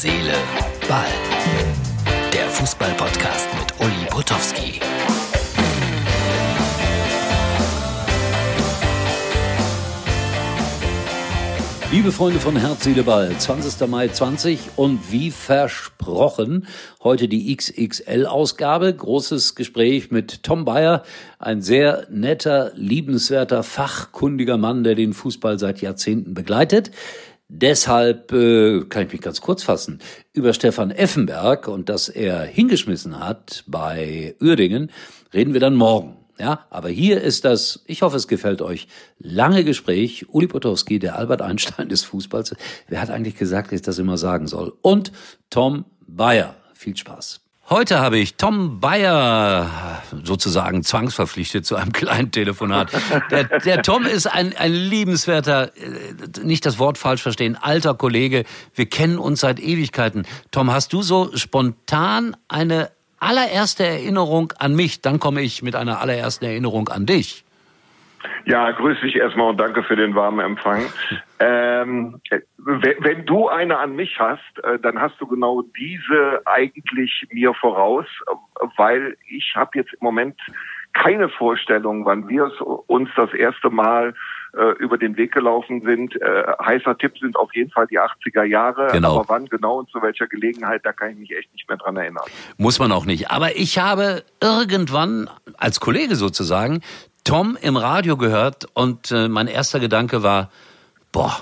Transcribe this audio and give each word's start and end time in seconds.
Seele, 0.00 0.32
Ball. 0.88 1.08
Der 2.32 2.48
Fußball-Podcast 2.50 3.48
mit 3.58 3.80
Uli 3.80 4.06
Potowski. 4.08 4.78
Liebe 11.90 12.12
Freunde 12.12 12.38
von 12.38 12.54
Herz, 12.54 12.84
Seele, 12.84 13.02
Ball, 13.02 13.36
20. 13.36 13.88
Mai 13.88 14.06
20 14.06 14.60
und 14.76 15.10
wie 15.10 15.32
versprochen, 15.32 16.68
heute 17.02 17.26
die 17.26 17.56
XXL-Ausgabe. 17.56 18.94
Großes 18.94 19.56
Gespräch 19.56 20.12
mit 20.12 20.44
Tom 20.44 20.64
Bayer, 20.64 21.02
ein 21.40 21.60
sehr 21.60 22.06
netter, 22.08 22.70
liebenswerter, 22.76 23.64
fachkundiger 23.64 24.58
Mann, 24.58 24.84
der 24.84 24.94
den 24.94 25.12
Fußball 25.12 25.58
seit 25.58 25.80
Jahrzehnten 25.80 26.34
begleitet. 26.34 26.92
Deshalb 27.48 28.30
äh, 28.32 28.84
kann 28.84 29.06
ich 29.06 29.12
mich 29.12 29.22
ganz 29.22 29.40
kurz 29.40 29.62
fassen. 29.62 30.00
Über 30.34 30.52
Stefan 30.52 30.90
Effenberg 30.90 31.66
und 31.66 31.88
dass 31.88 32.10
er 32.10 32.42
hingeschmissen 32.42 33.18
hat 33.20 33.64
bei 33.66 34.36
Uerdingen, 34.40 34.90
reden 35.32 35.54
wir 35.54 35.60
dann 35.60 35.74
morgen. 35.74 36.16
Ja, 36.38 36.66
aber 36.70 36.88
hier 36.88 37.20
ist 37.20 37.44
das, 37.44 37.82
ich 37.86 38.02
hoffe, 38.02 38.16
es 38.16 38.28
gefällt 38.28 38.62
euch, 38.62 38.86
lange 39.18 39.64
Gespräch. 39.64 40.26
Uli 40.28 40.46
Potowski, 40.46 40.98
der 40.98 41.16
Albert 41.16 41.42
Einstein 41.42 41.88
des 41.88 42.04
Fußballs. 42.04 42.54
Wer 42.86 43.00
hat 43.00 43.10
eigentlich 43.10 43.36
gesagt, 43.36 43.68
dass 43.68 43.76
ich 43.76 43.82
das 43.82 43.98
immer 43.98 44.18
sagen 44.18 44.46
soll? 44.46 44.72
Und 44.82 45.10
Tom 45.50 45.84
Bayer. 46.06 46.54
Viel 46.74 46.96
Spaß. 46.96 47.47
Heute 47.70 48.00
habe 48.00 48.18
ich 48.18 48.36
Tom 48.36 48.80
Bayer 48.80 50.02
sozusagen 50.24 50.82
zwangsverpflichtet 50.82 51.66
zu 51.66 51.76
einem 51.76 51.92
kleinen 51.92 52.30
Telefonat. 52.30 52.90
Der, 53.30 53.44
der 53.44 53.82
Tom 53.82 54.06
ist 54.06 54.26
ein, 54.26 54.56
ein 54.56 54.72
liebenswerter, 54.72 55.76
äh, 55.76 56.40
nicht 56.42 56.64
das 56.64 56.78
Wort 56.78 56.96
falsch 56.96 57.20
verstehen, 57.20 57.56
alter 57.60 57.92
Kollege. 57.92 58.44
Wir 58.74 58.86
kennen 58.86 59.18
uns 59.18 59.40
seit 59.40 59.60
Ewigkeiten. 59.60 60.26
Tom, 60.50 60.72
hast 60.72 60.94
du 60.94 61.02
so 61.02 61.36
spontan 61.36 62.36
eine 62.48 62.90
allererste 63.18 63.84
Erinnerung 63.84 64.54
an 64.58 64.74
mich, 64.74 65.02
dann 65.02 65.20
komme 65.20 65.42
ich 65.42 65.62
mit 65.62 65.74
einer 65.74 66.00
allerersten 66.00 66.46
Erinnerung 66.46 66.88
an 66.88 67.04
dich. 67.04 67.44
Ja, 68.44 68.70
grüß 68.70 69.00
dich 69.00 69.16
erstmal 69.16 69.50
und 69.50 69.60
danke 69.60 69.82
für 69.82 69.96
den 69.96 70.14
warmen 70.14 70.40
Empfang. 70.40 70.82
Ähm, 71.40 72.20
wenn 72.56 73.24
du 73.26 73.46
eine 73.46 73.78
an 73.78 73.94
mich 73.94 74.18
hast, 74.18 74.42
äh, 74.64 74.76
dann 74.80 75.00
hast 75.00 75.20
du 75.20 75.26
genau 75.28 75.62
diese 75.78 76.42
eigentlich 76.46 77.28
mir 77.30 77.54
voraus, 77.54 78.06
weil 78.76 79.16
ich 79.28 79.52
habe 79.54 79.70
jetzt 79.74 79.92
im 79.92 80.00
Moment 80.00 80.36
keine 80.94 81.28
Vorstellung, 81.28 82.04
wann 82.04 82.28
wir 82.28 82.50
uns 82.88 83.08
das 83.14 83.32
erste 83.34 83.70
Mal 83.70 84.14
äh, 84.56 84.72
über 84.78 84.98
den 84.98 85.16
Weg 85.16 85.32
gelaufen 85.32 85.82
sind. 85.82 86.20
Äh, 86.20 86.42
heißer 86.64 86.96
Tipp 86.96 87.18
sind 87.18 87.36
auf 87.36 87.54
jeden 87.54 87.70
Fall 87.70 87.86
die 87.86 88.00
80er 88.00 88.44
Jahre. 88.44 88.88
Genau. 88.92 89.20
Aber 89.20 89.28
wann 89.28 89.46
genau 89.46 89.78
und 89.78 89.90
zu 89.90 90.00
welcher 90.02 90.26
Gelegenheit, 90.26 90.80
da 90.84 90.92
kann 90.92 91.10
ich 91.10 91.18
mich 91.18 91.36
echt 91.36 91.52
nicht 91.52 91.68
mehr 91.68 91.76
dran 91.78 91.96
erinnern. 91.96 92.24
Muss 92.56 92.78
man 92.78 92.90
auch 92.90 93.04
nicht. 93.04 93.30
Aber 93.30 93.56
ich 93.56 93.78
habe 93.78 94.24
irgendwann 94.42 95.28
als 95.58 95.80
Kollege 95.80 96.16
sozusagen 96.16 96.80
Tom 97.28 97.58
im 97.60 97.76
Radio 97.76 98.16
gehört 98.16 98.68
und 98.72 99.12
äh, 99.12 99.28
mein 99.28 99.48
erster 99.48 99.80
Gedanke 99.80 100.22
war, 100.22 100.48
boah, 101.12 101.36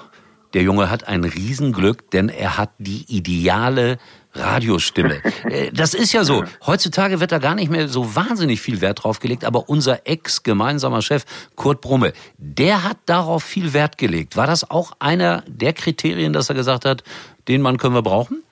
der 0.53 0.63
Junge 0.63 0.91
hat 0.91 1.07
ein 1.07 1.23
Riesenglück, 1.23 2.11
denn 2.11 2.29
er 2.29 2.59
hat 2.59 2.71
die 2.79 3.05
ideale 3.07 3.99
Radiostimme. 4.35 5.23
Äh, 5.49 5.71
das 5.73 5.95
ist 5.95 6.13
ja 6.13 6.25
so. 6.25 6.43
Heutzutage 6.67 7.21
wird 7.21 7.31
da 7.31 7.39
gar 7.39 7.55
nicht 7.55 7.71
mehr 7.71 7.87
so 7.87 8.17
wahnsinnig 8.17 8.61
viel 8.61 8.81
Wert 8.81 9.05
drauf 9.05 9.21
gelegt, 9.21 9.45
aber 9.45 9.69
unser 9.69 10.09
ex-gemeinsamer 10.09 11.03
Chef 11.03 11.25
Kurt 11.55 11.81
Brumme, 11.83 12.15
der 12.37 12.83
hat 12.83 12.97
darauf 13.07 13.45
viel 13.45 13.73
Wert 13.73 13.97
gelegt. 13.97 14.37
War 14.37 14.49
das 14.49 14.69
auch 14.69 14.91
einer 14.99 15.45
der 15.47 15.73
Kriterien, 15.73 16.33
dass 16.33 16.49
er 16.49 16.57
gesagt 16.57 16.85
hat, 16.85 17.05
den 17.47 17.63
Mann 17.63 17.77
können 17.77 17.95
wir 17.95 18.03
brauchen? 18.03 18.43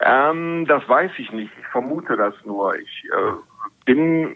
Ähm, 0.00 0.64
das 0.66 0.88
weiß 0.88 1.10
ich 1.18 1.30
nicht. 1.30 1.52
Ich 1.60 1.66
vermute 1.66 2.16
das 2.16 2.32
nur. 2.46 2.74
Ich 2.78 3.04
äh, 3.04 3.32
bin 3.84 4.34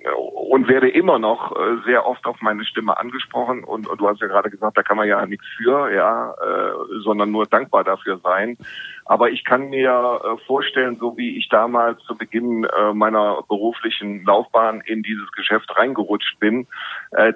und 0.49 0.69
werde 0.69 0.89
immer 0.89 1.19
noch 1.19 1.53
äh, 1.53 1.77
sehr 1.85 2.07
oft 2.07 2.25
auf 2.27 2.41
meine 2.41 2.65
Stimme 2.65 2.97
angesprochen 2.97 3.65
und, 3.65 3.89
und 3.89 4.01
du 4.01 4.09
hast 4.09 4.21
ja 4.21 4.27
gerade 4.27 4.51
gesagt, 4.51 4.77
da 4.77 4.83
kann 4.83 4.97
man 4.97 5.09
ja 5.09 5.25
nichts 5.27 5.47
für, 5.57 5.93
ja, 5.93 6.33
äh, 6.33 7.01
sondern 7.03 7.31
nur 7.31 7.47
dankbar 7.47 7.85
dafür 7.85 8.19
sein. 8.23 8.57
Aber 9.05 9.31
ich 9.31 9.45
kann 9.45 9.71
mir 9.71 10.21
äh, 10.25 10.47
vorstellen, 10.47 10.97
so 10.99 11.17
wie 11.17 11.37
ich 11.37 11.49
damals 11.49 12.03
zu 12.05 12.17
Beginn 12.17 12.65
äh, 12.65 12.93
meiner 12.93 13.43
beruflichen 13.49 14.25
Laufbahn 14.25 14.83
in 14.85 15.03
dieses 15.03 15.31
Geschäft 15.33 15.77
reingerutscht 15.77 16.39
bin, 16.41 16.67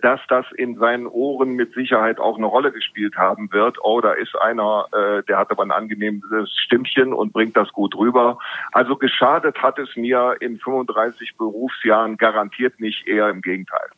dass 0.02 0.20
das 0.28 0.44
in 0.56 0.76
seinen 0.76 1.06
Ohren 1.06 1.54
mit 1.54 1.72
Sicherheit 1.74 2.18
auch 2.18 2.36
eine 2.36 2.46
Rolle 2.46 2.72
gespielt 2.72 3.16
haben 3.16 3.52
wird. 3.52 3.78
Oh, 3.82 4.00
da 4.00 4.12
ist 4.12 4.36
einer, 4.36 4.86
der 5.28 5.38
hat 5.38 5.50
aber 5.50 5.62
ein 5.62 5.70
angenehmes 5.70 6.50
Stimmchen 6.64 7.12
und 7.12 7.32
bringt 7.32 7.56
das 7.56 7.72
gut 7.72 7.96
rüber. 7.96 8.38
Also 8.72 8.96
geschadet 8.96 9.62
hat 9.62 9.78
es 9.78 9.94
mir 9.96 10.36
in 10.40 10.58
35 10.58 11.36
Berufsjahren 11.36 12.16
garantiert 12.16 12.80
nicht, 12.80 12.99
eher 13.06 13.28
im 13.28 13.42
Gegenteil. 13.42 13.88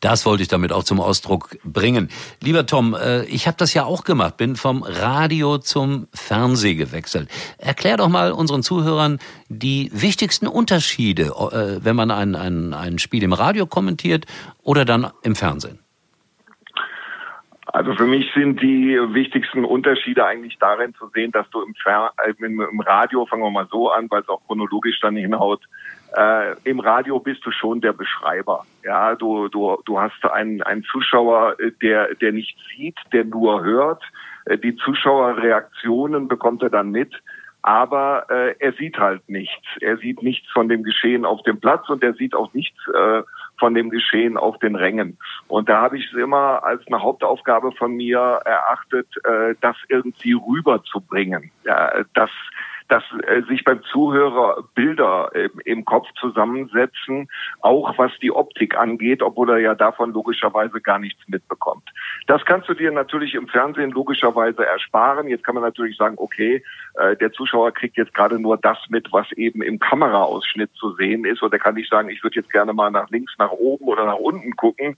Das 0.00 0.24
wollte 0.26 0.42
ich 0.42 0.48
damit 0.48 0.72
auch 0.72 0.84
zum 0.84 1.00
Ausdruck 1.00 1.58
bringen. 1.64 2.08
Lieber 2.40 2.66
Tom, 2.66 2.94
äh, 2.94 3.24
ich 3.24 3.46
habe 3.46 3.56
das 3.56 3.74
ja 3.74 3.84
auch 3.84 4.04
gemacht, 4.04 4.36
bin 4.36 4.54
vom 4.56 4.82
Radio 4.82 5.58
zum 5.58 6.06
Fernseh 6.14 6.74
gewechselt. 6.74 7.28
Erklär 7.58 7.96
doch 7.96 8.08
mal 8.08 8.32
unseren 8.32 8.62
Zuhörern 8.62 9.18
die 9.48 9.90
wichtigsten 9.92 10.46
Unterschiede, 10.46 11.32
äh, 11.52 11.84
wenn 11.84 11.96
man 11.96 12.10
ein, 12.10 12.36
ein, 12.36 12.74
ein 12.74 12.98
Spiel 12.98 13.22
im 13.24 13.32
Radio 13.32 13.66
kommentiert 13.66 14.26
oder 14.62 14.84
dann 14.84 15.10
im 15.22 15.34
Fernsehen. 15.34 15.80
Also 17.66 17.94
für 17.94 18.06
mich 18.06 18.26
sind 18.34 18.62
die 18.62 18.98
wichtigsten 19.12 19.64
Unterschiede 19.64 20.24
eigentlich 20.24 20.56
darin 20.58 20.94
zu 20.94 21.08
sehen, 21.14 21.32
dass 21.32 21.48
du 21.50 21.60
im, 21.60 21.74
Fer 21.74 22.12
äh, 22.24 22.32
im 22.42 22.80
Radio, 22.80 23.26
fangen 23.26 23.42
wir 23.42 23.50
mal 23.50 23.68
so 23.70 23.90
an, 23.90 24.06
weil 24.10 24.22
es 24.22 24.28
auch 24.28 24.40
chronologisch 24.46 24.98
dann 25.00 25.16
hinhaut, 25.16 25.62
äh, 26.16 26.54
im 26.64 26.80
Radio 26.80 27.20
bist 27.20 27.44
du 27.44 27.50
schon 27.50 27.80
der 27.80 27.92
Beschreiber. 27.92 28.64
Ja, 28.82 29.14
du, 29.14 29.48
du, 29.48 29.78
du 29.84 30.00
hast 30.00 30.24
einen, 30.24 30.62
einen 30.62 30.84
Zuschauer, 30.84 31.56
äh, 31.60 31.72
der, 31.82 32.14
der 32.14 32.32
nicht 32.32 32.56
sieht, 32.70 32.96
der 33.12 33.24
nur 33.24 33.64
hört. 33.64 34.02
Äh, 34.46 34.58
die 34.58 34.76
Zuschauerreaktionen 34.76 36.28
bekommt 36.28 36.62
er 36.62 36.70
dann 36.70 36.90
mit. 36.90 37.14
Aber 37.62 38.26
äh, 38.30 38.54
er 38.60 38.72
sieht 38.74 38.98
halt 38.98 39.28
nichts. 39.28 39.66
Er 39.80 39.98
sieht 39.98 40.22
nichts 40.22 40.48
von 40.52 40.68
dem 40.68 40.84
Geschehen 40.84 41.24
auf 41.24 41.42
dem 41.42 41.60
Platz 41.60 41.88
und 41.88 42.02
er 42.02 42.14
sieht 42.14 42.34
auch 42.34 42.54
nichts 42.54 42.78
äh, 42.94 43.22
von 43.58 43.74
dem 43.74 43.90
Geschehen 43.90 44.36
auf 44.36 44.58
den 44.60 44.76
Rängen. 44.76 45.18
Und 45.48 45.68
da 45.68 45.82
habe 45.82 45.98
ich 45.98 46.06
es 46.06 46.16
immer 46.16 46.62
als 46.64 46.86
eine 46.86 47.02
Hauptaufgabe 47.02 47.72
von 47.72 47.96
mir 47.96 48.40
erachtet, 48.44 49.08
äh, 49.24 49.54
das 49.60 49.76
irgendwie 49.88 50.32
rüberzubringen. 50.32 51.50
Ja, 51.64 52.04
das 52.14 52.30
dass 52.88 53.04
äh, 53.26 53.42
sich 53.42 53.64
beim 53.64 53.82
Zuhörer 53.84 54.64
Bilder 54.74 55.30
äh, 55.34 55.48
im 55.64 55.84
Kopf 55.84 56.06
zusammensetzen, 56.18 57.28
auch 57.60 57.96
was 57.98 58.12
die 58.20 58.32
Optik 58.32 58.76
angeht, 58.76 59.22
obwohl 59.22 59.50
er 59.50 59.58
ja 59.58 59.74
davon 59.74 60.12
logischerweise 60.12 60.80
gar 60.80 60.98
nichts 60.98 61.20
mitbekommt. 61.28 61.88
Das 62.26 62.44
kannst 62.44 62.68
du 62.68 62.74
dir 62.74 62.90
natürlich 62.90 63.34
im 63.34 63.48
Fernsehen 63.48 63.90
logischerweise 63.90 64.66
ersparen. 64.66 65.28
Jetzt 65.28 65.44
kann 65.44 65.54
man 65.54 65.64
natürlich 65.64 65.96
sagen, 65.96 66.16
okay, 66.18 66.62
äh, 66.94 67.16
der 67.16 67.32
Zuschauer 67.32 67.72
kriegt 67.72 67.96
jetzt 67.96 68.14
gerade 68.14 68.38
nur 68.38 68.56
das 68.56 68.78
mit, 68.88 69.12
was 69.12 69.30
eben 69.32 69.62
im 69.62 69.78
Kameraausschnitt 69.78 70.72
zu 70.74 70.92
sehen 70.92 71.24
ist. 71.24 71.42
Und 71.42 71.52
er 71.52 71.58
kann 71.58 71.74
nicht 71.74 71.90
sagen, 71.90 72.08
ich 72.08 72.22
würde 72.22 72.36
jetzt 72.36 72.50
gerne 72.50 72.72
mal 72.72 72.90
nach 72.90 73.10
links, 73.10 73.34
nach 73.38 73.52
oben 73.52 73.84
oder 73.84 74.06
nach 74.06 74.16
unten 74.18 74.56
gucken. 74.56 74.96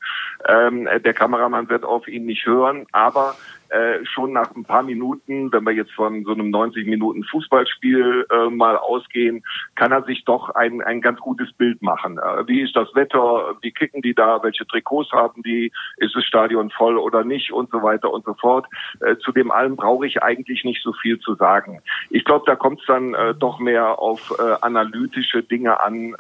Ähm, 0.49 0.89
der 1.05 1.15
Kameramann 1.15 1.69
wird 1.69 1.85
auf 1.85 2.07
ihn 2.09 2.27
nicht 2.27 2.47
hören, 2.47 2.87
aber 2.93 3.35
äh, 3.71 4.05
schon 4.05 4.33
nach 4.33 4.55
ein 4.57 4.65
paar 4.65 4.83
Minuten, 4.83 5.53
wenn 5.53 5.65
wir 5.65 5.73
jetzt 5.73 5.93
von 5.93 6.25
so 6.25 6.33
einem 6.33 6.51
90 6.51 6.87
Minuten 6.87 7.23
Fußballspiel 7.25 8.27
äh, 8.31 8.51
mal 8.51 8.77
ausgehen, 8.77 9.45
kann 9.77 9.93
er 9.93 10.03
sich 10.03 10.25
doch 10.25 10.51
ein, 10.51 10.83
ein 10.83 11.01
ganz 11.01 11.21
gutes 11.21 11.53
Bild 11.53 11.81
machen. 11.81 12.19
Äh, 12.19 12.49
wie 12.49 12.63
ist 12.63 12.75
das 12.75 12.93
Wetter? 12.95 13.55
Wie 13.63 13.71
kicken 13.71 14.03
die 14.03 14.15
da? 14.15 14.43
Welche 14.43 14.67
Trikots 14.67 15.13
haben 15.13 15.43
die? 15.43 15.71
Ist 15.99 16.17
das 16.17 16.25
Stadion 16.25 16.71
voll 16.71 16.99
oder 16.99 17.23
nicht? 17.23 17.53
Und 17.53 17.71
so 17.71 17.83
weiter 17.83 18.13
und 18.13 18.25
so 18.25 18.35
fort. 18.35 18.67
Äh, 19.01 19.17
zu 19.19 19.31
dem 19.31 19.51
allem 19.53 19.77
brauche 19.77 20.07
ich 20.07 20.23
eigentlich 20.23 20.65
nicht 20.65 20.83
so 20.83 20.93
viel 20.93 21.21
zu 21.21 21.37
sagen. 21.37 21.81
Ich 22.11 22.25
glaube, 22.25 22.45
da 22.47 22.57
kommt 22.57 22.81
es 22.81 22.87
dann 22.87 23.15
äh, 23.15 23.35
doch 23.35 23.61
mehr 23.61 23.99
auf 24.01 24.33
analytische 24.63 25.43
Dinge 25.43 25.81
an 25.81 26.15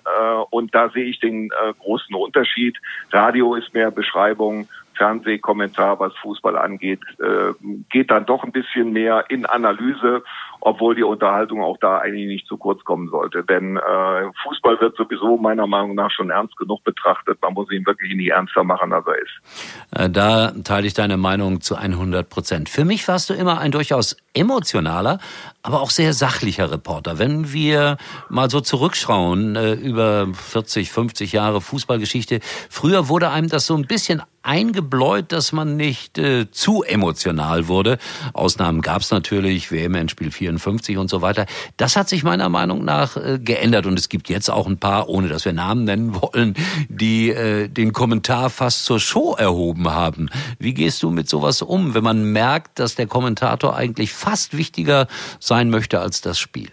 und 0.50 0.74
da 0.74 0.90
sehe 0.90 1.04
ich 1.04 1.20
den 1.20 1.50
großen 1.78 2.14
Unterschied. 2.14 2.76
Radio 3.10 3.54
ist 3.54 3.74
mehr 3.74 3.90
Beschreibung, 3.90 4.68
Fernsehkommentar, 5.00 5.98
was 5.98 6.14
Fußball 6.16 6.58
angeht, 6.58 7.00
äh, 7.20 7.54
geht 7.88 8.10
dann 8.10 8.26
doch 8.26 8.44
ein 8.44 8.52
bisschen 8.52 8.92
mehr 8.92 9.24
in 9.30 9.46
Analyse, 9.46 10.22
obwohl 10.60 10.94
die 10.94 11.02
Unterhaltung 11.02 11.62
auch 11.62 11.78
da 11.80 11.98
eigentlich 11.98 12.26
nicht 12.26 12.46
zu 12.46 12.56
kurz 12.56 12.84
kommen 12.84 13.08
sollte. 13.08 13.42
Denn 13.44 13.76
äh, 13.76 14.30
Fußball 14.44 14.80
wird 14.80 14.96
sowieso 14.96 15.36
meiner 15.36 15.66
Meinung 15.66 15.94
nach 15.94 16.10
schon 16.10 16.30
ernst 16.30 16.56
genug 16.56 16.84
betrachtet. 16.84 17.38
Man 17.42 17.54
muss 17.54 17.70
ihn 17.70 17.86
wirklich 17.86 18.14
nicht 18.14 18.30
ernster 18.30 18.62
machen, 18.64 18.92
als 18.92 19.06
er 19.06 19.18
ist. 19.18 19.98
Äh, 19.98 20.10
da 20.10 20.52
teile 20.64 20.86
ich 20.86 20.94
deine 20.94 21.16
Meinung 21.16 21.60
zu 21.60 21.76
100 21.76 22.28
Prozent. 22.28 22.68
Für 22.68 22.84
mich 22.84 23.08
warst 23.08 23.30
du 23.30 23.34
immer 23.34 23.58
ein 23.58 23.72
durchaus 23.72 24.16
emotionaler, 24.34 25.18
aber 25.62 25.80
auch 25.80 25.90
sehr 25.90 26.12
sachlicher 26.12 26.70
Reporter. 26.70 27.18
Wenn 27.18 27.52
wir 27.52 27.96
mal 28.28 28.50
so 28.50 28.60
zurückschauen 28.60 29.56
äh, 29.56 29.72
über 29.72 30.28
40, 30.32 30.92
50 30.92 31.32
Jahre 31.32 31.60
Fußballgeschichte, 31.60 32.40
früher 32.68 33.08
wurde 33.08 33.30
einem 33.30 33.48
das 33.48 33.66
so 33.66 33.74
ein 33.74 33.86
bisschen 33.86 34.22
eingebläut, 34.42 35.32
dass 35.32 35.52
man 35.52 35.76
nicht 35.76 36.18
äh, 36.18 36.50
zu 36.50 36.82
emotional 36.82 37.68
wurde. 37.68 37.98
Ausnahmen 38.32 38.80
gab 38.80 39.02
es 39.02 39.10
natürlich, 39.10 39.70
WM-Endspiel 39.70 40.30
4 40.30 40.49
54 40.58 40.98
und 40.98 41.08
so 41.08 41.22
weiter. 41.22 41.46
Das 41.76 41.96
hat 41.96 42.08
sich 42.08 42.24
meiner 42.24 42.48
Meinung 42.48 42.84
nach 42.84 43.16
äh, 43.16 43.38
geändert 43.38 43.86
und 43.86 43.98
es 43.98 44.08
gibt 44.08 44.28
jetzt 44.28 44.50
auch 44.50 44.66
ein 44.66 44.78
paar, 44.78 45.08
ohne 45.08 45.28
dass 45.28 45.44
wir 45.44 45.52
Namen 45.52 45.84
nennen 45.84 46.14
wollen, 46.20 46.54
die 46.88 47.30
äh, 47.30 47.68
den 47.68 47.92
Kommentar 47.92 48.50
fast 48.50 48.84
zur 48.84 49.00
Show 49.00 49.34
erhoben 49.38 49.90
haben. 49.90 50.28
Wie 50.58 50.74
gehst 50.74 51.02
du 51.02 51.10
mit 51.10 51.28
sowas 51.28 51.62
um, 51.62 51.94
wenn 51.94 52.04
man 52.04 52.32
merkt, 52.32 52.78
dass 52.78 52.94
der 52.94 53.06
Kommentator 53.06 53.76
eigentlich 53.76 54.12
fast 54.12 54.56
wichtiger 54.56 55.06
sein 55.38 55.70
möchte 55.70 56.00
als 56.00 56.20
das 56.20 56.38
Spiel? 56.38 56.70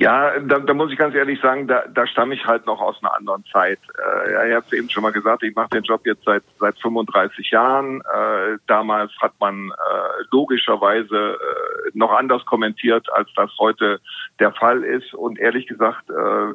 Ja, 0.00 0.38
da, 0.38 0.60
da 0.60 0.72
muss 0.72 0.90
ich 0.90 0.98
ganz 0.98 1.14
ehrlich 1.14 1.40
sagen, 1.42 1.68
da, 1.68 1.84
da 1.92 2.06
stamme 2.06 2.34
ich 2.34 2.46
halt 2.46 2.64
noch 2.64 2.80
aus 2.80 2.96
einer 3.02 3.14
anderen 3.14 3.44
Zeit. 3.52 3.80
Äh, 3.98 4.32
ja, 4.32 4.46
ich 4.46 4.54
habe 4.54 4.64
es 4.66 4.72
eben 4.72 4.88
schon 4.88 5.02
mal 5.02 5.12
gesagt, 5.12 5.42
ich 5.42 5.54
mache 5.54 5.68
den 5.68 5.82
Job 5.82 6.06
jetzt 6.06 6.24
seit 6.24 6.42
seit 6.58 6.78
35 6.80 7.50
Jahren. 7.50 8.00
Äh, 8.00 8.56
damals 8.66 9.12
hat 9.20 9.32
man 9.40 9.70
äh, 9.70 10.24
logischerweise 10.30 11.36
äh, 11.36 11.69
noch 11.94 12.12
anders 12.12 12.44
kommentiert, 12.46 13.06
als 13.12 13.28
das 13.34 13.50
heute 13.58 14.00
der 14.38 14.52
Fall 14.52 14.82
ist. 14.82 15.14
Und 15.14 15.38
ehrlich 15.38 15.66
gesagt, 15.66 16.10
äh, 16.10 16.54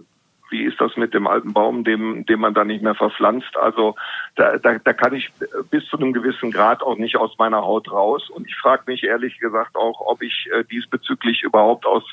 wie 0.50 0.64
ist 0.64 0.80
das 0.80 0.96
mit 0.96 1.14
dem 1.14 1.28
alten 1.28 1.54
Baum, 1.54 1.84
dem, 1.84 2.26
dem 2.26 2.40
man 2.40 2.54
da 2.54 2.64
nicht 2.64 2.84
mehr 2.84 2.96
verpflanzt? 2.96 3.58
Also 3.58 3.96
da, 4.36 4.58
da, 4.58 4.78
da 4.78 4.94
kann 4.94 5.14
ich 5.14 5.32
bis 5.70 5.86
zu 5.88 5.98
einem 5.98 6.14
gewissen 6.14 6.52
Grad 6.52 6.84
auch 6.84 6.98
nicht 6.98 7.18
aus 7.18 7.38
meiner 7.38 7.62
Haut 7.62 7.92
raus. 7.92 8.30
Und 8.30 8.48
ich 8.48 8.56
frage 8.56 8.84
mich 8.88 9.04
ehrlich 9.04 9.40
gesagt 9.40 9.76
auch, 9.76 10.02
ob 10.02 10.22
ich 10.22 10.48
äh, 10.54 10.64
diesbezüglich 10.64 11.44
überhaupt 11.44 11.86
aus 11.86 12.04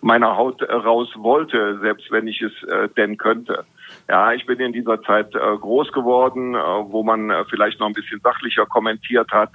meiner 0.00 0.36
Haut 0.36 0.62
äh, 0.62 0.72
raus 0.72 1.08
wollte, 1.16 1.78
selbst 1.80 2.10
wenn 2.10 2.28
ich 2.28 2.42
es 2.42 2.52
äh, 2.64 2.88
denn 2.96 3.16
könnte. 3.16 3.64
Ja, 4.08 4.32
ich 4.32 4.46
bin 4.46 4.60
in 4.60 4.72
dieser 4.72 5.02
Zeit 5.02 5.34
äh, 5.34 5.38
groß 5.38 5.92
geworden, 5.92 6.54
äh, 6.54 6.58
wo 6.58 7.02
man 7.02 7.30
äh, 7.30 7.44
vielleicht 7.46 7.80
noch 7.80 7.86
ein 7.86 7.94
bisschen 7.94 8.20
sachlicher 8.20 8.66
kommentiert 8.66 9.30
hat. 9.32 9.50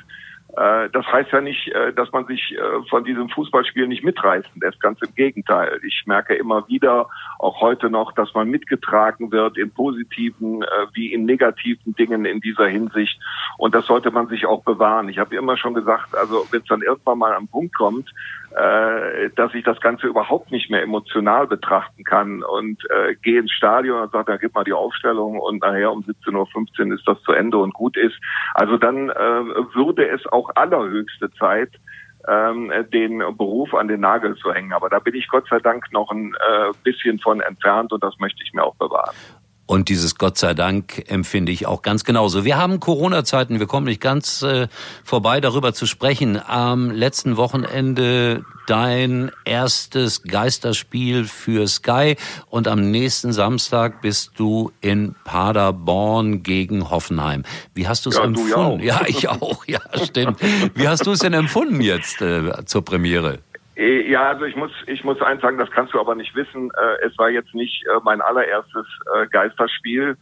Äh, 0.55 0.89
das 0.91 1.05
heißt 1.07 1.31
ja 1.31 1.41
nicht, 1.41 1.69
äh, 1.69 1.93
dass 1.93 2.11
man 2.11 2.27
sich 2.27 2.55
äh, 2.55 2.87
von 2.89 3.03
diesem 3.03 3.29
Fußballspiel 3.29 3.87
nicht 3.87 4.03
mitreißen 4.03 4.51
lässt. 4.61 4.79
Ganz 4.81 5.01
im 5.01 5.13
Gegenteil. 5.15 5.79
Ich 5.85 6.03
merke 6.05 6.35
immer 6.35 6.67
wieder, 6.67 7.09
auch 7.39 7.59
heute 7.61 7.89
noch, 7.89 8.11
dass 8.11 8.33
man 8.33 8.49
mitgetragen 8.49 9.31
wird 9.31 9.57
in 9.57 9.71
positiven 9.71 10.63
wie 10.93 11.11
in 11.11 11.25
negativen 11.25 11.95
Dingen 11.95 12.25
in 12.25 12.39
dieser 12.39 12.67
Hinsicht. 12.67 13.19
Und 13.57 13.73
das 13.75 13.85
sollte 13.85 14.11
man 14.11 14.27
sich 14.27 14.45
auch 14.45 14.63
bewahren. 14.63 15.09
Ich 15.09 15.17
habe 15.17 15.35
immer 15.35 15.57
schon 15.57 15.73
gesagt, 15.73 16.15
also 16.15 16.45
wenn 16.51 16.61
es 16.61 16.67
dann 16.67 16.81
irgendwann 16.81 17.17
mal 17.17 17.33
am 17.33 17.47
Punkt 17.47 17.75
kommt, 17.75 18.09
äh, 18.55 19.29
dass 19.35 19.53
ich 19.53 19.63
das 19.63 19.79
Ganze 19.81 20.07
überhaupt 20.07 20.51
nicht 20.51 20.69
mehr 20.69 20.83
emotional 20.83 21.47
betrachten 21.47 22.03
kann 22.03 22.43
und 22.43 22.83
äh, 22.89 23.15
gehe 23.15 23.39
ins 23.39 23.51
Stadion 23.51 24.01
und 24.01 24.11
sage, 24.11 24.31
dann 24.31 24.39
gib 24.39 24.53
mal 24.53 24.63
die 24.63 24.73
Aufstellung 24.73 25.39
und 25.39 25.61
nachher 25.61 25.91
um 25.91 26.01
17.15 26.01 26.87
Uhr 26.87 26.95
ist 26.95 27.07
das 27.07 27.21
zu 27.23 27.31
Ende 27.31 27.57
und 27.57 27.73
gut 27.73 27.97
ist. 27.97 28.15
Also 28.53 28.77
dann 28.77 29.09
äh, 29.09 29.13
würde 29.13 30.07
es 30.07 30.25
auch 30.27 30.49
allerhöchste 30.55 31.31
Zeit, 31.31 31.71
ähm, 32.27 32.71
den 32.93 33.19
Beruf 33.37 33.73
an 33.73 33.87
den 33.87 34.01
Nagel 34.01 34.35
zu 34.35 34.53
hängen. 34.53 34.73
Aber 34.73 34.89
da 34.89 34.99
bin 34.99 35.15
ich 35.15 35.27
Gott 35.27 35.47
sei 35.49 35.59
Dank 35.59 35.91
noch 35.91 36.11
ein 36.11 36.33
äh, 36.35 36.71
bisschen 36.83 37.19
von 37.19 37.41
entfernt 37.41 37.91
und 37.91 38.03
das 38.03 38.17
möchte 38.19 38.43
ich 38.43 38.53
mir 38.53 38.63
auch 38.63 38.75
bewahren. 38.75 39.15
Und 39.65 39.87
dieses 39.87 40.15
Gott 40.15 40.37
sei 40.37 40.53
Dank 40.53 41.05
empfinde 41.07 41.51
ich 41.51 41.67
auch 41.67 41.81
ganz 41.81 42.03
genauso. 42.03 42.43
Wir 42.43 42.57
haben 42.57 42.81
Corona-Zeiten, 42.81 43.59
wir 43.59 43.67
kommen 43.67 43.85
nicht 43.85 44.01
ganz 44.01 44.41
äh, 44.41 44.67
vorbei, 45.05 45.39
darüber 45.39 45.73
zu 45.73 45.85
sprechen. 45.85 46.39
Am 46.45 46.91
letzten 46.91 47.37
Wochenende 47.37 48.43
dein 48.67 49.31
erstes 49.45 50.23
Geisterspiel 50.23 51.25
für 51.25 51.67
Sky 51.67 52.17
und 52.49 52.67
am 52.67 52.91
nächsten 52.91 53.31
Samstag 53.31 54.01
bist 54.01 54.31
du 54.35 54.71
in 54.81 55.15
Paderborn 55.23 56.43
gegen 56.43 56.89
Hoffenheim. 56.89 57.43
Wie 57.73 57.87
hast 57.87 58.05
du 58.05 58.09
es 58.09 58.17
ja, 58.17 58.23
empfunden? 58.23 58.79
Du 58.79 58.85
ja, 58.85 59.01
ja, 59.01 59.07
ich 59.07 59.29
auch, 59.29 59.65
ja, 59.65 59.79
stimmt. 60.03 60.39
Wie 60.75 60.87
hast 60.87 61.05
du 61.05 61.11
es 61.11 61.19
denn 61.19 61.33
empfunden 61.33 61.79
jetzt 61.79 62.21
äh, 62.21 62.65
zur 62.65 62.83
Premiere? 62.83 63.39
Äh, 63.75 64.09
ja, 64.09 64.29
also 64.29 64.45
ich 64.45 64.55
muss, 64.55 64.71
ich 64.87 65.03
muss 65.03 65.21
eins 65.21 65.41
sagen, 65.41 65.57
das 65.57 65.71
kannst 65.71 65.93
du 65.93 65.99
aber 65.99 66.15
nicht 66.15 66.35
wissen. 66.35 66.71
Äh, 66.71 67.07
es 67.07 67.17
war 67.17 67.29
jetzt 67.29 67.53
nicht 67.55 67.83
äh, 67.85 67.99
mein 68.03 68.21
allererstes 68.21 68.85
Geisterspiel. 69.31 70.17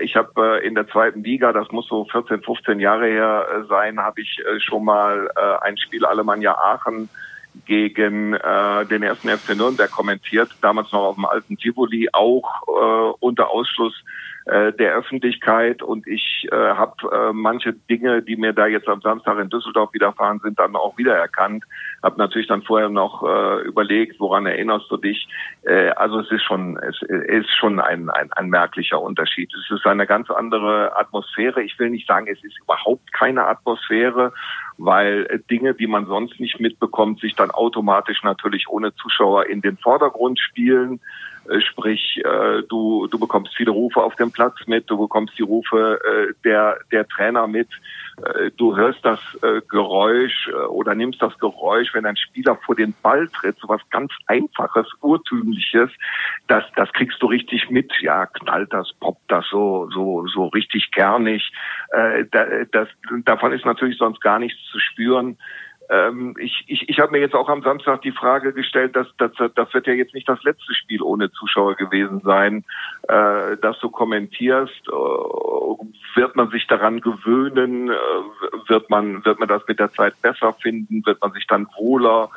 Ich 0.00 0.16
habe 0.16 0.60
in 0.62 0.74
der 0.74 0.88
zweiten 0.88 1.22
Liga, 1.22 1.52
das 1.52 1.70
muss 1.70 1.86
so 1.88 2.06
14, 2.06 2.42
15 2.42 2.80
Jahre 2.80 3.06
her 3.06 3.66
sein, 3.68 4.00
habe 4.00 4.22
ich 4.22 4.42
schon 4.58 4.84
mal 4.84 5.30
ein 5.60 5.76
Spiel 5.76 6.04
Alemannia 6.04 6.54
Aachen 6.54 7.08
gegen 7.66 8.32
den 8.32 9.02
ersten 9.02 9.28
FC 9.28 9.54
Nürnberg 9.54 9.90
kommentiert, 9.90 10.48
damals 10.62 10.92
noch 10.92 11.04
auf 11.04 11.14
dem 11.16 11.26
alten 11.26 11.58
Tivoli, 11.58 12.08
auch 12.12 13.16
unter 13.20 13.50
Ausschluss 13.50 13.94
äh, 14.46 14.72
der 14.72 14.94
Öffentlichkeit 14.94 15.82
und 15.82 16.06
ich 16.06 16.46
äh, 16.52 16.54
habe 16.54 16.94
äh, 17.10 17.32
manche 17.32 17.72
Dinge, 17.72 18.22
die 18.22 18.36
mir 18.36 18.52
da 18.52 18.68
jetzt 18.68 18.88
am 18.88 19.00
Samstag 19.00 19.38
in 19.40 19.50
Düsseldorf 19.50 19.92
widerfahren 19.92 20.38
sind, 20.38 20.58
dann 20.58 20.76
auch 20.76 20.96
wiedererkannt. 20.96 21.64
Habe 22.00 22.18
natürlich 22.18 22.46
dann 22.46 22.62
vorher 22.62 22.88
noch 22.88 23.24
äh, 23.24 23.62
überlegt, 23.62 24.20
woran 24.20 24.46
erinnerst 24.46 24.88
du 24.88 24.98
dich? 24.98 25.28
Äh, 25.62 25.88
also 25.90 26.20
es 26.20 26.30
ist 26.30 26.44
schon 26.44 26.78
es 26.78 27.02
ist 27.02 27.50
schon 27.56 27.80
ein, 27.80 28.08
ein 28.08 28.32
ein 28.32 28.48
merklicher 28.48 29.02
Unterschied. 29.02 29.52
Es 29.52 29.68
ist 29.68 29.84
eine 29.84 30.06
ganz 30.06 30.30
andere 30.30 30.96
Atmosphäre. 30.96 31.62
Ich 31.62 31.76
will 31.80 31.90
nicht 31.90 32.06
sagen, 32.06 32.28
es 32.30 32.42
ist 32.44 32.60
überhaupt 32.60 33.12
keine 33.12 33.46
Atmosphäre, 33.46 34.32
weil 34.78 35.42
Dinge, 35.50 35.74
die 35.74 35.88
man 35.88 36.06
sonst 36.06 36.38
nicht 36.38 36.60
mitbekommt, 36.60 37.20
sich 37.20 37.34
dann 37.34 37.50
automatisch 37.50 38.22
natürlich 38.22 38.68
ohne 38.68 38.94
Zuschauer 38.94 39.46
in 39.46 39.60
den 39.60 39.76
Vordergrund 39.76 40.38
spielen. 40.38 41.00
Äh, 41.48 41.60
sprich, 41.60 42.20
äh, 42.24 42.62
du, 42.68 43.06
du 43.08 43.18
bekommst 43.18 43.54
viele 43.56 43.70
Rufe 43.70 44.02
auf 44.02 44.16
dem 44.16 44.32
Platz 44.32 44.54
mit, 44.66 44.88
du 44.90 44.98
bekommst 44.98 45.38
die 45.38 45.42
Rufe 45.42 46.00
äh, 46.04 46.34
der, 46.44 46.78
der 46.92 47.06
Trainer 47.08 47.46
mit, 47.46 47.68
du 48.56 48.74
hörst 48.74 49.04
das 49.04 49.20
Geräusch 49.68 50.48
oder 50.70 50.94
nimmst 50.94 51.20
das 51.20 51.38
Geräusch, 51.38 51.92
wenn 51.92 52.06
ein 52.06 52.16
Spieler 52.16 52.56
vor 52.64 52.74
den 52.74 52.94
Ball 53.02 53.28
tritt, 53.28 53.58
so 53.58 53.68
was 53.68 53.82
ganz 53.90 54.10
Einfaches, 54.26 54.86
Urtümliches, 55.02 55.90
das, 56.46 56.64
das 56.76 56.90
kriegst 56.94 57.20
du 57.20 57.26
richtig 57.26 57.68
mit, 57.68 57.92
ja, 58.00 58.24
knallt 58.24 58.72
das, 58.72 58.90
poppt 59.00 59.30
das 59.30 59.44
so, 59.50 59.90
so, 59.92 60.26
so 60.28 60.46
richtig 60.46 60.92
kernig, 60.92 61.52
das, 62.72 62.88
davon 63.26 63.52
ist 63.52 63.66
natürlich 63.66 63.98
sonst 63.98 64.22
gar 64.22 64.38
nichts 64.38 64.64
zu 64.72 64.78
spüren 64.78 65.36
ähm, 65.88 66.34
ich, 66.38 66.64
ich, 66.66 66.88
ich 66.88 66.98
habe 66.98 67.12
mir 67.12 67.20
jetzt 67.20 67.34
auch 67.34 67.48
am 67.48 67.62
Samstag 67.62 68.02
die 68.02 68.12
Frage 68.12 68.52
gestellt, 68.52 68.96
dass, 68.96 69.06
dass 69.18 69.32
das 69.54 69.74
wird 69.74 69.86
ja 69.86 69.92
jetzt 69.92 70.14
nicht 70.14 70.28
das 70.28 70.42
letzte 70.42 70.74
Spiel 70.74 71.02
ohne 71.02 71.30
Zuschauer 71.30 71.74
gewesen 71.74 72.20
sein, 72.24 72.64
äh, 73.08 73.56
dass 73.58 73.78
du 73.80 73.90
kommentierst. 73.90 74.88
Äh, 74.88 74.92
wird 76.16 76.34
man 76.34 76.50
sich 76.50 76.66
daran 76.66 77.00
gewöhnen? 77.00 77.90
Äh, 77.90 78.68
wird 78.68 78.90
man 78.90 79.24
wird 79.24 79.38
man 79.38 79.48
das 79.48 79.62
mit 79.68 79.78
der 79.78 79.92
Zeit 79.92 80.20
besser 80.22 80.52
finden? 80.54 81.04
Wird 81.06 81.20
man 81.20 81.32
sich 81.32 81.46
dann 81.46 81.68
wohler 81.76 82.30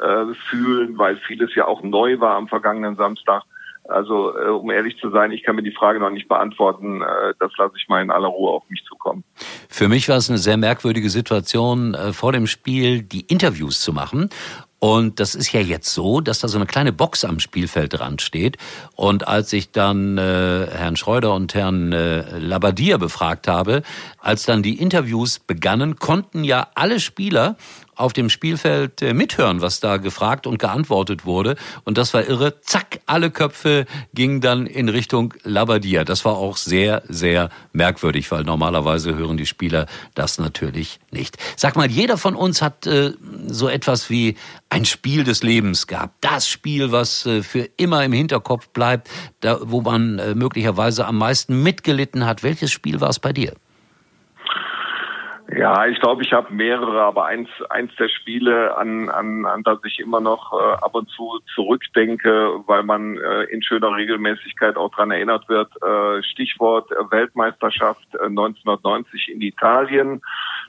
äh, 0.00 0.34
fühlen, 0.34 0.98
weil 0.98 1.16
vieles 1.16 1.54
ja 1.54 1.66
auch 1.66 1.82
neu 1.82 2.18
war 2.20 2.36
am 2.36 2.48
vergangenen 2.48 2.96
Samstag? 2.96 3.44
Also 3.88 4.36
äh, 4.36 4.48
um 4.48 4.70
ehrlich 4.70 4.96
zu 5.00 5.10
sein, 5.10 5.32
ich 5.32 5.42
kann 5.42 5.56
mir 5.56 5.62
die 5.62 5.72
Frage 5.72 6.00
noch 6.00 6.10
nicht 6.10 6.28
beantworten. 6.28 7.02
Äh, 7.02 7.34
das 7.38 7.52
lasse 7.56 7.74
ich 7.76 7.88
mal 7.88 8.02
in 8.02 8.10
aller 8.10 8.28
Ruhe 8.28 8.50
auf 8.50 8.64
mich 8.68 8.84
zukommen. 8.88 9.24
Für 9.68 9.88
mich 9.88 10.08
war 10.08 10.16
es 10.16 10.28
eine 10.28 10.38
sehr 10.38 10.56
merkwürdige 10.56 11.10
Situation, 11.10 11.94
äh, 11.94 12.12
vor 12.12 12.32
dem 12.32 12.46
Spiel 12.46 13.02
die 13.02 13.22
Interviews 13.22 13.80
zu 13.80 13.92
machen. 13.92 14.30
Und 14.78 15.20
das 15.20 15.34
ist 15.34 15.52
ja 15.52 15.60
jetzt 15.60 15.92
so, 15.94 16.20
dass 16.20 16.40
da 16.40 16.48
so 16.48 16.58
eine 16.58 16.66
kleine 16.66 16.92
Box 16.92 17.24
am 17.24 17.40
Spielfeldrand 17.40 18.20
steht. 18.20 18.58
Und 18.94 19.26
als 19.26 19.52
ich 19.52 19.72
dann 19.72 20.18
äh, 20.18 20.66
Herrn 20.70 20.96
Schreuder 20.96 21.34
und 21.34 21.54
Herrn 21.54 21.92
äh, 21.92 22.38
Labadier 22.38 22.98
befragt 22.98 23.48
habe, 23.48 23.82
als 24.18 24.44
dann 24.44 24.62
die 24.62 24.78
Interviews 24.78 25.38
begannen, 25.38 25.96
konnten 25.96 26.44
ja 26.44 26.68
alle 26.74 27.00
Spieler 27.00 27.56
auf 27.96 28.12
dem 28.12 28.30
Spielfeld 28.30 29.02
äh, 29.02 29.14
mithören, 29.14 29.62
was 29.62 29.80
da 29.80 29.96
gefragt 29.96 30.46
und 30.46 30.58
geantwortet 30.58 31.24
wurde. 31.24 31.56
Und 31.84 31.98
das 31.98 32.14
war 32.14 32.24
irre. 32.24 32.60
Zack, 32.60 33.00
alle 33.06 33.30
Köpfe 33.30 33.86
gingen 34.14 34.40
dann 34.40 34.66
in 34.66 34.88
Richtung 34.88 35.34
Labadia. 35.42 36.04
Das 36.04 36.24
war 36.24 36.36
auch 36.36 36.56
sehr, 36.56 37.02
sehr 37.08 37.48
merkwürdig, 37.72 38.30
weil 38.30 38.44
normalerweise 38.44 39.16
hören 39.16 39.36
die 39.36 39.46
Spieler 39.46 39.86
das 40.14 40.38
natürlich 40.38 41.00
nicht. 41.10 41.38
Sag 41.56 41.76
mal, 41.76 41.90
jeder 41.90 42.18
von 42.18 42.36
uns 42.36 42.62
hat 42.62 42.86
äh, 42.86 43.12
so 43.46 43.68
etwas 43.68 44.10
wie 44.10 44.36
ein 44.68 44.84
Spiel 44.84 45.24
des 45.24 45.42
Lebens 45.42 45.86
gehabt. 45.86 46.16
Das 46.20 46.48
Spiel, 46.48 46.92
was 46.92 47.24
äh, 47.26 47.42
für 47.42 47.68
immer 47.76 48.04
im 48.04 48.12
Hinterkopf 48.12 48.68
bleibt, 48.68 49.08
da, 49.40 49.58
wo 49.62 49.80
man 49.80 50.18
äh, 50.18 50.34
möglicherweise 50.34 51.06
am 51.06 51.16
meisten 51.18 51.62
mitgelitten 51.62 52.26
hat. 52.26 52.42
Welches 52.42 52.70
Spiel 52.72 53.00
war 53.00 53.08
es 53.08 53.18
bei 53.18 53.32
dir? 53.32 53.54
Ja, 55.54 55.86
ich 55.86 56.00
glaube, 56.00 56.24
ich 56.24 56.32
habe 56.32 56.52
mehrere, 56.52 57.02
aber 57.02 57.26
eins, 57.26 57.48
eins 57.70 57.94
der 57.96 58.08
Spiele, 58.08 58.76
an, 58.76 59.08
an, 59.08 59.46
an 59.46 59.62
das 59.62 59.78
ich 59.84 60.00
immer 60.00 60.20
noch 60.20 60.52
äh, 60.52 60.72
ab 60.82 60.94
und 60.94 61.08
zu 61.10 61.38
zurückdenke, 61.54 62.64
weil 62.66 62.82
man 62.82 63.16
äh, 63.16 63.44
in 63.44 63.62
schöner 63.62 63.94
Regelmäßigkeit 63.94 64.76
auch 64.76 64.90
dran 64.90 65.12
erinnert 65.12 65.48
wird. 65.48 65.70
Äh, 65.82 66.22
Stichwort 66.24 66.90
Weltmeisterschaft 67.10 68.06
1990 68.20 69.28
äh, 69.28 69.32
in 69.32 69.40
Italien. 69.40 70.20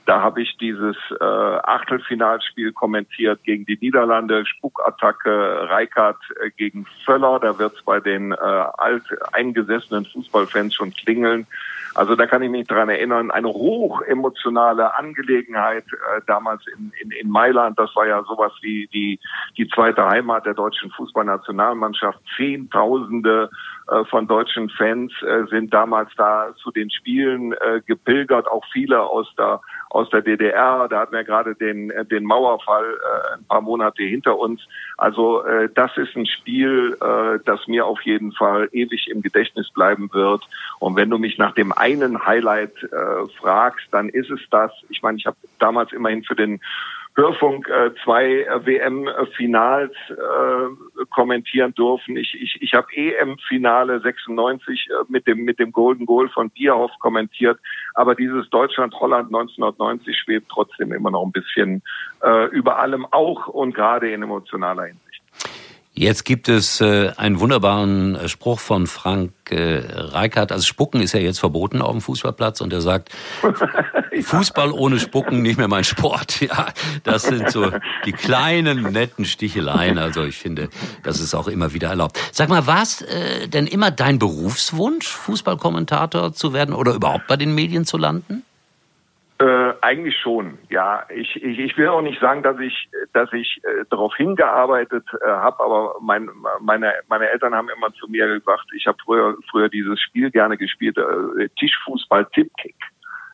Da 0.08 0.22
habe 0.22 0.40
ich 0.40 0.56
dieses 0.56 0.96
äh, 1.20 1.22
Achtelfinalspiel 1.22 2.72
kommentiert 2.72 3.44
gegen 3.44 3.66
die 3.66 3.76
Niederlande, 3.78 4.46
Spukattacke 4.46 5.68
Reikart 5.68 6.16
äh, 6.40 6.48
gegen 6.56 6.86
Völler. 7.04 7.38
Da 7.40 7.58
wird 7.58 7.76
es 7.76 7.82
bei 7.82 8.00
den 8.00 8.32
äh, 8.32 8.36
alt 8.36 9.02
eingesessenen 9.34 10.06
Fußballfans 10.06 10.74
schon 10.74 10.94
klingeln. 10.94 11.46
Also 11.94 12.16
da 12.16 12.26
kann 12.26 12.42
ich 12.42 12.48
mich 12.48 12.66
dran 12.66 12.88
erinnern, 12.88 13.30
eine 13.30 13.48
hoch 13.48 14.00
emotionale 14.00 14.96
Angelegenheit 14.96 15.84
äh, 15.92 16.22
damals 16.26 16.62
in, 16.68 16.90
in, 17.02 17.10
in 17.10 17.28
Mailand. 17.28 17.78
Das 17.78 17.94
war 17.94 18.06
ja 18.06 18.22
sowas 18.22 18.52
wie 18.62 18.86
die, 18.86 19.20
die 19.58 19.68
zweite 19.68 20.06
Heimat 20.06 20.46
der 20.46 20.54
deutschen 20.54 20.90
Fußballnationalmannschaft. 20.92 22.18
Zehntausende 22.34 23.50
äh, 23.88 24.04
von 24.04 24.26
deutschen 24.26 24.68
Fans 24.70 25.12
äh, 25.22 25.44
sind 25.50 25.74
damals 25.74 26.10
da 26.16 26.54
zu 26.62 26.70
den 26.70 26.90
Spielen 26.90 27.52
äh, 27.52 27.80
gepilgert, 27.84 28.46
auch 28.46 28.64
viele 28.72 29.02
aus 29.02 29.26
der 29.36 29.60
aus 29.90 30.10
der 30.10 30.22
DDR. 30.22 30.88
Da 30.88 31.00
hatten 31.00 31.12
wir 31.12 31.24
gerade 31.24 31.54
den 31.54 31.92
den 32.10 32.24
Mauerfall 32.24 32.98
ein 33.36 33.44
paar 33.44 33.60
Monate 33.60 34.02
hinter 34.02 34.38
uns. 34.38 34.60
Also 34.96 35.44
das 35.74 35.96
ist 35.96 36.16
ein 36.16 36.26
Spiel, 36.26 36.96
das 37.44 37.66
mir 37.66 37.86
auf 37.86 38.02
jeden 38.02 38.32
Fall 38.32 38.68
ewig 38.72 39.08
im 39.08 39.22
Gedächtnis 39.22 39.70
bleiben 39.70 40.10
wird. 40.12 40.42
Und 40.78 40.96
wenn 40.96 41.10
du 41.10 41.18
mich 41.18 41.38
nach 41.38 41.52
dem 41.52 41.72
einen 41.72 42.26
Highlight 42.26 42.74
fragst, 43.40 43.86
dann 43.92 44.08
ist 44.08 44.30
es 44.30 44.40
das. 44.50 44.72
Ich 44.88 45.02
meine, 45.02 45.18
ich 45.18 45.26
habe 45.26 45.36
damals 45.58 45.92
immerhin 45.92 46.24
für 46.24 46.36
den 46.36 46.60
Hörfunk 47.18 47.68
äh, 47.68 47.90
zwei 48.04 48.46
WM-Finals 48.64 49.92
äh, 50.08 51.04
kommentieren 51.10 51.74
dürfen. 51.74 52.16
Ich, 52.16 52.32
ich, 52.40 52.62
ich 52.62 52.74
habe 52.74 52.86
EM-Finale 52.94 54.00
96 54.00 54.88
äh, 54.88 55.04
mit 55.08 55.26
dem 55.26 55.44
mit 55.44 55.58
dem 55.58 55.72
Golden 55.72 56.06
Goal 56.06 56.28
von 56.28 56.48
Bierhoff 56.50 56.92
kommentiert, 57.00 57.58
aber 57.94 58.14
dieses 58.14 58.48
Deutschland-Holland 58.50 59.34
1990 59.34 60.16
schwebt 60.16 60.48
trotzdem 60.48 60.92
immer 60.92 61.10
noch 61.10 61.24
ein 61.24 61.32
bisschen 61.32 61.82
äh, 62.22 62.46
über 62.50 62.78
allem 62.78 63.04
auch 63.10 63.48
und 63.48 63.74
gerade 63.74 64.12
in 64.12 64.22
emotionaler 64.22 64.84
Hinsicht. 64.84 65.17
Jetzt 65.98 66.24
gibt 66.24 66.48
es 66.48 66.80
äh, 66.80 67.10
einen 67.16 67.40
wunderbaren 67.40 68.14
äh, 68.14 68.28
Spruch 68.28 68.60
von 68.60 68.86
Frank 68.86 69.32
äh, 69.50 69.82
Reichardt. 69.92 70.52
Also 70.52 70.64
Spucken 70.64 71.00
ist 71.00 71.12
ja 71.12 71.18
jetzt 71.18 71.40
verboten 71.40 71.82
auf 71.82 71.90
dem 71.90 72.00
Fußballplatz 72.00 72.60
und 72.60 72.72
er 72.72 72.82
sagt, 72.82 73.10
Fußball 74.22 74.70
ohne 74.70 75.00
Spucken 75.00 75.42
nicht 75.42 75.58
mehr 75.58 75.66
mein 75.66 75.82
Sport. 75.82 76.38
Ja, 76.48 76.68
das 77.02 77.24
sind 77.24 77.50
so 77.50 77.72
die 78.06 78.12
kleinen, 78.12 78.92
netten 78.92 79.24
Sticheleien. 79.24 79.98
Also 79.98 80.22
ich 80.22 80.38
finde, 80.38 80.68
das 81.02 81.18
ist 81.18 81.34
auch 81.34 81.48
immer 81.48 81.74
wieder 81.74 81.88
erlaubt. 81.88 82.16
Sag 82.32 82.48
mal, 82.48 82.66
war 82.68 82.82
es 82.82 83.02
äh, 83.02 83.48
denn 83.48 83.66
immer 83.66 83.90
dein 83.90 84.20
Berufswunsch, 84.20 85.08
Fußballkommentator 85.08 86.32
zu 86.32 86.52
werden 86.52 86.74
oder 86.74 86.94
überhaupt 86.94 87.26
bei 87.26 87.36
den 87.36 87.54
Medien 87.56 87.84
zu 87.84 87.98
landen? 87.98 88.44
Äh, 89.40 89.74
eigentlich 89.82 90.16
schon, 90.16 90.58
ja. 90.68 91.04
Ich, 91.14 91.40
ich, 91.40 91.60
ich 91.60 91.78
will 91.78 91.88
auch 91.88 92.02
nicht 92.02 92.20
sagen, 92.20 92.42
dass 92.42 92.58
ich, 92.58 92.90
dass 93.12 93.32
ich 93.32 93.60
äh, 93.62 93.84
darauf 93.88 94.12
hingearbeitet 94.16 95.06
äh, 95.20 95.28
habe, 95.28 95.62
aber 95.62 95.94
mein, 96.00 96.28
meine, 96.60 96.92
meine 97.08 97.30
Eltern 97.30 97.54
haben 97.54 97.68
immer 97.68 97.92
zu 97.94 98.08
mir 98.08 98.26
gesagt, 98.26 98.64
ich 98.74 98.88
habe 98.88 98.98
früher, 99.04 99.36
früher 99.48 99.68
dieses 99.68 100.00
Spiel 100.00 100.32
gerne 100.32 100.56
gespielt, 100.56 100.98
äh, 100.98 101.48
Tischfußball 101.56 102.26
Tippkick. 102.34 102.74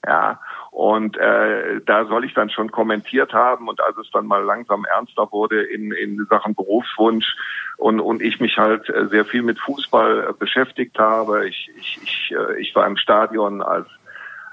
Ja, 0.07 0.39
und 0.71 1.17
äh, 1.17 1.81
da 1.87 2.05
soll 2.05 2.27
ich 2.27 2.35
dann 2.35 2.51
schon 2.51 2.71
kommentiert 2.71 3.33
haben 3.33 3.69
und 3.69 3.81
als 3.81 3.97
es 3.97 4.11
dann 4.11 4.27
mal 4.27 4.45
langsam 4.45 4.85
ernster 4.85 5.33
wurde 5.33 5.63
in, 5.63 5.93
in 5.93 6.27
Sachen 6.29 6.55
Berufswunsch 6.55 7.35
und, 7.79 8.01
und 8.01 8.21
ich 8.21 8.39
mich 8.41 8.59
halt 8.59 8.91
äh, 8.91 9.07
sehr 9.07 9.25
viel 9.25 9.41
mit 9.41 9.59
Fußball 9.61 10.29
äh, 10.29 10.33
beschäftigt 10.35 10.99
habe, 10.99 11.49
ich, 11.49 11.71
ich, 11.79 11.99
ich, 12.03 12.35
äh, 12.37 12.61
ich 12.61 12.75
war 12.75 12.87
im 12.87 12.99
Stadion 12.99 13.63
als 13.63 13.89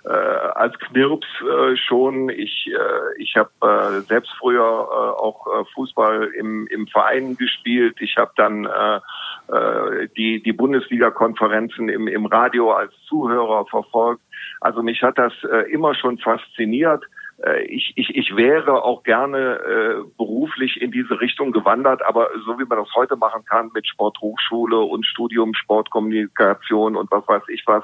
äh, 0.03 0.09
als 0.09 0.77
Knirps 0.79 1.27
äh, 1.41 1.75
schon. 1.77 2.29
Ich, 2.29 2.67
äh, 2.67 3.21
ich 3.21 3.35
habe 3.35 3.51
äh, 3.61 4.01
selbst 4.01 4.31
früher 4.39 4.61
äh, 4.61 5.21
auch 5.21 5.45
äh, 5.47 5.65
Fußball 5.73 6.31
im, 6.37 6.67
im 6.67 6.87
Verein 6.87 7.37
gespielt. 7.37 7.97
Ich 7.99 8.17
habe 8.17 8.31
dann 8.35 8.65
äh, 8.65 8.99
äh, 9.55 10.07
die, 10.17 10.41
die 10.41 10.53
Bundesliga-Konferenzen 10.53 11.89
im, 11.89 12.07
im 12.07 12.25
Radio 12.25 12.71
als 12.71 12.93
Zuhörer 13.07 13.65
verfolgt. 13.65 14.21
Also 14.59 14.81
mich 14.81 15.01
hat 15.03 15.17
das 15.17 15.33
äh, 15.43 15.71
immer 15.71 15.93
schon 15.93 16.17
fasziniert. 16.17 17.03
Äh, 17.43 17.63
ich, 17.63 17.93
ich, 17.95 18.15
ich 18.15 18.35
wäre 18.35 18.83
auch 18.83 19.03
gerne 19.03 19.59
äh, 19.59 20.03
beruflich 20.17 20.81
in 20.81 20.91
diese 20.91 21.19
Richtung 21.19 21.51
gewandert, 21.51 22.05
aber 22.05 22.29
so 22.45 22.59
wie 22.59 22.65
man 22.65 22.77
das 22.77 22.93
heute 22.95 23.15
machen 23.15 23.45
kann 23.45 23.71
mit 23.73 23.87
Sporthochschule 23.87 24.79
und 24.79 25.05
Studium 25.05 25.53
Sportkommunikation 25.53 26.95
und 26.95 27.09
was 27.11 27.27
weiß 27.27 27.43
ich 27.49 27.63
was, 27.65 27.83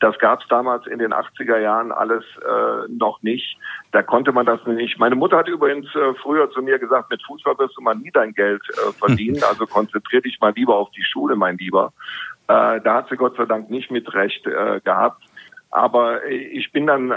das 0.00 0.18
gab 0.18 0.42
es 0.42 0.48
damals 0.48 0.86
in 0.86 0.98
den 0.98 1.12
80er 1.12 1.58
Jahren 1.58 1.90
alles 1.90 2.24
äh, 2.36 2.88
noch 2.88 3.22
nicht. 3.22 3.56
Da 3.90 4.02
konnte 4.02 4.32
man 4.32 4.46
das 4.46 4.64
nicht. 4.66 4.98
Meine 4.98 5.16
Mutter 5.16 5.38
hat 5.38 5.48
übrigens 5.48 5.86
äh, 5.94 6.14
früher 6.22 6.50
zu 6.50 6.62
mir 6.62 6.78
gesagt, 6.78 7.10
mit 7.10 7.22
Fußball 7.24 7.58
wirst 7.58 7.76
du 7.76 7.80
mal 7.80 7.94
nie 7.94 8.10
dein 8.12 8.34
Geld 8.34 8.62
äh, 8.70 8.92
verdienen, 8.92 9.42
also 9.48 9.66
konzentrier 9.66 10.20
dich 10.20 10.38
mal 10.40 10.52
lieber 10.54 10.76
auf 10.76 10.90
die 10.90 11.04
Schule, 11.04 11.34
mein 11.34 11.56
Lieber. 11.58 11.92
Äh, 12.48 12.80
da 12.80 12.94
hat 12.94 13.08
sie 13.08 13.16
Gott 13.16 13.36
sei 13.36 13.46
Dank 13.46 13.70
nicht 13.70 13.90
mit 13.90 14.12
Recht 14.14 14.46
äh, 14.46 14.80
gehabt. 14.84 15.22
Aber 15.70 16.24
ich 16.26 16.72
bin 16.72 16.86
dann 16.86 17.10
äh, 17.10 17.16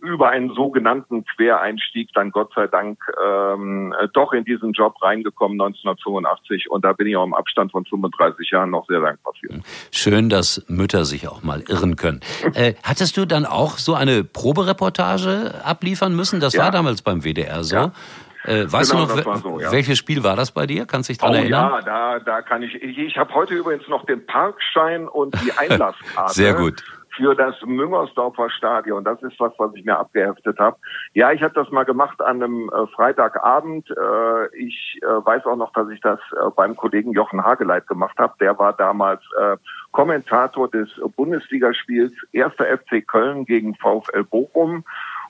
über 0.00 0.30
einen 0.30 0.52
sogenannten 0.54 1.24
Quereinstieg 1.24 2.10
dann 2.14 2.32
Gott 2.32 2.52
sei 2.54 2.66
Dank 2.66 2.98
ähm, 3.24 3.94
doch 4.12 4.32
in 4.32 4.44
diesen 4.44 4.72
Job 4.72 5.00
reingekommen 5.02 5.60
1985 5.60 6.68
und 6.68 6.84
da 6.84 6.92
bin 6.94 7.06
ich 7.06 7.16
auch 7.16 7.24
im 7.24 7.34
Abstand 7.34 7.70
von 7.70 7.84
35 7.84 8.50
Jahren 8.50 8.70
noch 8.70 8.86
sehr 8.88 9.00
dankbar 9.00 9.34
für. 9.40 9.60
Schön, 9.92 10.28
dass 10.28 10.64
Mütter 10.68 11.04
sich 11.04 11.28
auch 11.28 11.44
mal 11.44 11.62
irren 11.68 11.94
können. 11.94 12.20
äh, 12.54 12.74
hattest 12.82 13.16
du 13.16 13.24
dann 13.24 13.46
auch 13.46 13.78
so 13.78 13.94
eine 13.94 14.24
Probereportage 14.24 15.54
abliefern 15.64 16.16
müssen? 16.16 16.40
Das 16.40 16.54
ja. 16.54 16.64
war 16.64 16.72
damals 16.72 17.02
beim 17.02 17.22
WDR 17.22 17.62
so. 17.62 17.76
Ja. 17.76 17.92
Äh, 18.44 18.70
weißt 18.70 18.92
genau, 18.92 19.06
du 19.06 19.16
noch, 19.16 19.36
so, 19.36 19.60
ja. 19.60 19.72
welches 19.72 19.98
Spiel 19.98 20.22
war 20.22 20.36
das 20.36 20.52
bei 20.52 20.66
dir? 20.66 20.86
Kannst 20.86 21.08
du 21.08 21.12
dich 21.12 21.18
daran 21.18 21.34
oh, 21.34 21.38
erinnern? 21.38 21.70
Ja, 21.72 21.80
da, 21.82 22.18
da 22.18 22.42
kann 22.42 22.62
ich. 22.62 22.74
Ich, 22.76 22.98
ich 22.98 23.16
habe 23.16 23.34
heute 23.34 23.54
übrigens 23.54 23.88
noch 23.88 24.06
den 24.06 24.24
Parkschein 24.24 25.08
und 25.08 25.34
die 25.42 25.52
Einlasskarte. 25.56 26.32
Sehr 26.32 26.54
gut 26.54 26.82
für 27.16 27.34
das 27.34 27.54
Müngersdorfer 27.62 28.50
Stadion. 28.50 29.04
Das 29.04 29.22
ist 29.22 29.40
was, 29.40 29.52
was 29.58 29.74
ich 29.74 29.84
mir 29.84 29.98
abgeheftet 29.98 30.58
habe. 30.58 30.76
Ja, 31.14 31.32
ich 31.32 31.42
habe 31.42 31.54
das 31.54 31.70
mal 31.70 31.84
gemacht 31.84 32.20
an 32.20 32.42
einem 32.42 32.68
äh, 32.68 32.86
Freitagabend. 32.88 33.90
Äh, 33.90 34.56
ich 34.56 34.98
äh, 35.02 35.06
weiß 35.06 35.46
auch 35.46 35.56
noch, 35.56 35.72
dass 35.72 35.88
ich 35.88 36.00
das 36.00 36.20
beim 36.54 36.76
Kollegen 36.76 37.12
Jochen 37.12 37.42
Hageleit 37.44 37.86
gemacht 37.86 38.18
habe. 38.18 38.34
Der 38.40 38.58
war 38.58 38.72
damals 38.72 39.22
Kommentator 39.92 40.68
des 40.70 40.88
Bundesligaspiels 41.16 42.12
1. 42.34 42.54
FC 42.54 43.06
Köln 43.06 43.44
gegen 43.44 43.74
VfL 43.74 44.24
Bochum. 44.24 44.84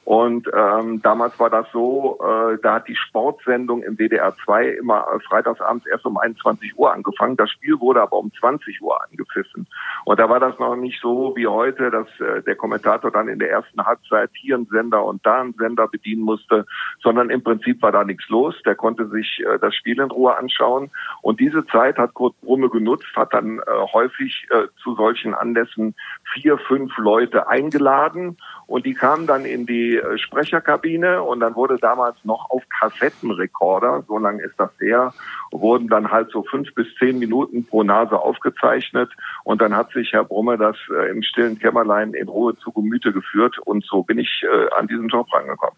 Und 0.06 0.48
ähm, 0.54 1.02
damals 1.02 1.36
war 1.40 1.50
das 1.50 1.66
so, 1.72 2.20
äh, 2.22 2.58
da 2.62 2.74
hat 2.74 2.86
die 2.86 2.94
Sportsendung 2.94 3.82
im 3.82 3.96
WDR 3.98 4.36
2 4.44 4.68
immer 4.68 5.04
freitagsabends 5.28 5.84
erst 5.84 6.06
um 6.06 6.16
21 6.16 6.78
Uhr 6.78 6.92
angefangen. 6.92 7.36
Das 7.36 7.50
Spiel 7.50 7.80
wurde 7.80 8.02
aber 8.02 8.16
um 8.16 8.30
20 8.38 8.80
Uhr 8.82 8.96
angepfiffen. 9.02 9.66
Und 10.04 10.20
da 10.20 10.30
war 10.30 10.38
das 10.38 10.56
noch 10.60 10.76
nicht 10.76 11.00
so 11.02 11.34
wie 11.34 11.48
heute, 11.48 11.90
dass 11.90 12.06
äh, 12.20 12.40
der 12.40 12.54
Kommentator 12.54 13.10
dann 13.10 13.26
in 13.26 13.40
der 13.40 13.50
ersten 13.50 13.84
Halbzeit 13.84 14.30
hier 14.34 14.54
einen 14.54 14.66
Sender 14.66 15.04
und 15.04 15.26
da 15.26 15.40
einen 15.40 15.54
Sender 15.54 15.88
bedienen 15.88 16.22
musste, 16.22 16.66
sondern 17.02 17.28
im 17.28 17.42
Prinzip 17.42 17.82
war 17.82 17.90
da 17.90 18.04
nichts 18.04 18.28
los. 18.28 18.54
Der 18.64 18.76
konnte 18.76 19.08
sich 19.08 19.42
äh, 19.44 19.58
das 19.58 19.74
Spiel 19.74 19.98
in 20.00 20.12
Ruhe 20.12 20.36
anschauen. 20.36 20.92
Und 21.20 21.40
diese 21.40 21.66
Zeit 21.66 21.98
hat 21.98 22.14
Kurt 22.14 22.40
Brumme 22.42 22.70
genutzt, 22.70 23.08
hat 23.16 23.34
dann 23.34 23.58
äh, 23.58 23.62
häufig 23.92 24.46
äh, 24.50 24.68
zu 24.84 24.94
solchen 24.94 25.34
Anlässen 25.34 25.96
vier, 26.32 26.58
fünf 26.58 26.96
Leute 26.98 27.48
eingeladen 27.48 28.36
und 28.66 28.84
die 28.84 28.94
kamen 28.94 29.26
dann 29.26 29.44
in 29.44 29.66
die 29.66 29.96
äh, 29.96 30.18
Sprecherkabine 30.18 31.22
und 31.22 31.40
dann 31.40 31.54
wurde 31.54 31.78
damals 31.78 32.16
noch 32.24 32.50
auf 32.50 32.62
Kassettenrekorder, 32.68 34.04
so 34.08 34.18
lange 34.18 34.42
ist 34.42 34.58
das 34.58 34.70
her, 34.80 35.14
wurden 35.52 35.88
dann 35.88 36.10
halt 36.10 36.30
so 36.30 36.42
fünf 36.42 36.74
bis 36.74 36.86
zehn 36.98 37.18
Minuten 37.18 37.64
pro 37.64 37.82
Nase 37.82 38.18
aufgezeichnet 38.18 39.10
und 39.44 39.60
dann 39.60 39.76
hat 39.76 39.92
sich 39.92 40.12
Herr 40.12 40.24
Brumme 40.24 40.58
das 40.58 40.76
äh, 40.90 41.10
im 41.10 41.22
stillen 41.22 41.58
Kämmerlein 41.58 42.14
in 42.14 42.28
Ruhe 42.28 42.56
zu 42.56 42.72
Gemüte 42.72 43.12
geführt 43.12 43.58
und 43.64 43.84
so 43.84 44.02
bin 44.02 44.18
ich 44.18 44.42
äh, 44.42 44.74
an 44.78 44.88
diesen 44.88 45.08
Job 45.08 45.32
rangekommen. 45.32 45.76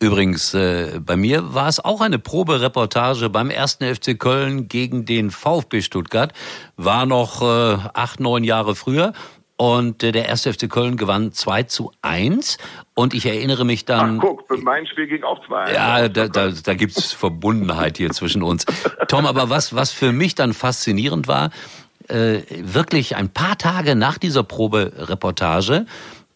Übrigens, 0.00 0.52
bei 0.52 1.16
mir 1.16 1.54
war 1.54 1.66
es 1.66 1.84
auch 1.84 2.00
eine 2.00 2.20
Probereportage 2.20 3.30
beim 3.30 3.50
ersten 3.50 3.84
FC 3.84 4.16
Köln 4.16 4.68
gegen 4.68 5.06
den 5.06 5.32
VfB 5.32 5.80
Stuttgart. 5.80 6.32
War 6.76 7.04
noch 7.04 7.42
acht, 7.42 8.20
neun 8.20 8.44
Jahre 8.44 8.76
früher. 8.76 9.12
Und 9.58 10.04
äh, 10.04 10.12
der 10.12 10.26
erste 10.26 10.52
FC 10.52 10.70
Köln 10.70 10.96
gewann 10.96 11.32
2 11.32 11.64
zu 11.64 11.90
1. 12.00 12.58
Und 12.94 13.12
ich 13.12 13.26
erinnere 13.26 13.64
mich 13.64 13.84
dann. 13.84 14.18
Ach, 14.18 14.22
guck, 14.22 14.62
mein 14.62 14.86
Spiel 14.86 15.08
ging 15.08 15.24
auch 15.24 15.44
2 15.46 15.72
Ja, 15.72 16.08
da, 16.08 16.28
da, 16.28 16.50
da 16.50 16.74
gibt's 16.74 17.12
Verbundenheit 17.12 17.98
hier 17.98 18.10
zwischen 18.10 18.44
uns. 18.44 18.64
Tom, 19.08 19.26
aber 19.26 19.50
was, 19.50 19.74
was 19.74 19.90
für 19.90 20.12
mich 20.12 20.36
dann 20.36 20.52
faszinierend 20.52 21.26
war, 21.26 21.50
äh, 22.06 22.42
wirklich 22.50 23.16
ein 23.16 23.30
paar 23.30 23.58
Tage 23.58 23.96
nach 23.96 24.18
dieser 24.18 24.44
Probereportage 24.44 25.86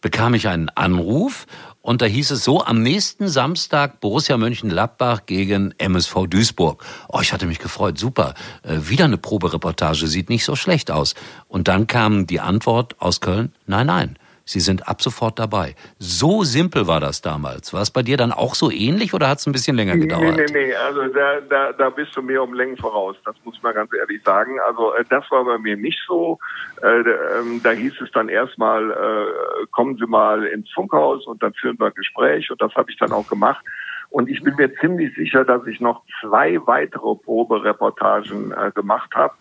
bekam 0.01 0.33
ich 0.33 0.49
einen 0.49 0.67
Anruf 0.69 1.47
und 1.83 2.01
da 2.01 2.05
hieß 2.05 2.31
es 2.31 2.45
so, 2.45 2.63
am 2.63 2.81
nächsten 2.81 3.27
Samstag 3.27 3.99
Borussia 3.99 4.37
Mönchengladbach 4.37 5.25
gegen 5.25 5.73
MSV 5.77 6.27
Duisburg. 6.29 6.83
Oh, 7.09 7.19
ich 7.21 7.33
hatte 7.33 7.45
mich 7.45 7.59
gefreut, 7.59 7.99
super. 7.99 8.35
Äh, 8.63 8.89
wieder 8.89 9.03
eine 9.03 9.17
Probereportage, 9.17 10.07
sieht 10.07 10.29
nicht 10.29 10.45
so 10.45 10.55
schlecht 10.55 10.89
aus. 10.89 11.13
Und 11.49 11.67
dann 11.67 11.85
kam 11.85 12.25
die 12.25 12.39
Antwort 12.39 12.95
aus 12.99 13.19
Köln, 13.19 13.51
nein, 13.67 13.87
nein, 13.87 14.15
Sie 14.45 14.59
sind 14.59 14.87
ab 14.89 15.01
sofort 15.01 15.39
dabei. 15.39 15.75
So 15.99 16.43
simpel 16.43 16.85
war 16.85 16.99
das 16.99 17.21
damals. 17.21 17.73
War 17.73 17.81
es 17.81 17.91
bei 17.91 18.03
dir 18.03 18.17
dann 18.17 18.33
auch 18.33 18.55
so 18.55 18.69
ähnlich 18.69 19.13
oder 19.13 19.29
hat 19.29 19.39
es 19.39 19.47
ein 19.47 19.53
bisschen 19.53 19.77
länger 19.77 19.97
gedauert? 19.97 20.35
Nee, 20.35 20.45
nee, 20.51 20.67
nee. 20.67 20.75
Also 20.75 21.07
da, 21.07 21.39
da, 21.41 21.71
da 21.71 21.89
bist 21.89 22.15
du 22.15 22.21
mir 22.21 22.43
um 22.43 22.53
Längen 22.53 22.75
voraus. 22.75 23.15
Das 23.23 23.35
muss 23.45 23.61
man 23.63 23.73
ganz 23.73 23.91
ehrlich 23.93 24.21
sagen. 24.23 24.59
Also 24.67 24.93
äh, 24.95 25.05
das 25.09 25.23
war 25.31 25.45
bei 25.45 25.57
mir 25.57 25.77
nicht 25.77 25.99
so. 26.05 26.39
Äh, 26.81 26.87
ähm, 26.87 27.61
da 27.63 27.71
hieß 27.71 28.01
es 28.01 28.11
dann 28.11 28.27
erstmal, 28.27 28.91
äh, 28.91 29.65
kommen 29.71 29.95
Sie 29.97 30.07
mal 30.07 30.43
ins 30.45 30.69
Funkhaus 30.73 31.25
und 31.25 31.41
dann 31.41 31.53
führen 31.53 31.79
wir 31.79 31.87
ein 31.87 31.93
Gespräch. 31.95 32.51
Und 32.51 32.61
das 32.61 32.73
habe 32.75 32.91
ich 32.91 32.97
dann 32.97 33.13
auch 33.13 33.27
gemacht. 33.29 33.63
Und 34.09 34.29
ich 34.29 34.43
bin 34.43 34.55
mir 34.57 34.75
ziemlich 34.75 35.15
sicher, 35.15 35.45
dass 35.45 35.65
ich 35.65 35.79
noch 35.79 36.03
zwei 36.21 36.59
weitere 36.67 37.15
Probereportagen 37.15 38.53
gemacht 38.75 39.09
habe 39.15 39.33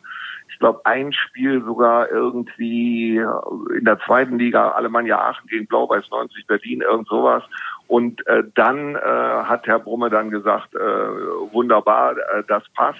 ich 0.52 0.58
glaube, 0.58 0.84
ein 0.84 1.12
Spiel 1.12 1.64
sogar 1.64 2.10
irgendwie 2.10 3.16
in 3.16 3.84
der 3.84 3.98
zweiten 4.00 4.38
Liga, 4.38 4.72
Alemannia 4.72 5.18
Aachen 5.18 5.48
gegen 5.48 5.66
Blau-Weiß 5.66 6.10
90 6.10 6.46
Berlin, 6.46 6.82
irgend 6.82 7.08
sowas. 7.08 7.42
Und 7.88 8.26
äh, 8.26 8.44
dann 8.54 8.94
äh, 8.94 8.98
hat 8.98 9.66
Herr 9.66 9.78
Brumme 9.78 10.10
dann 10.10 10.30
gesagt, 10.30 10.74
äh, 10.74 10.78
wunderbar, 10.78 12.16
äh, 12.16 12.42
das 12.46 12.62
passt. 12.74 12.98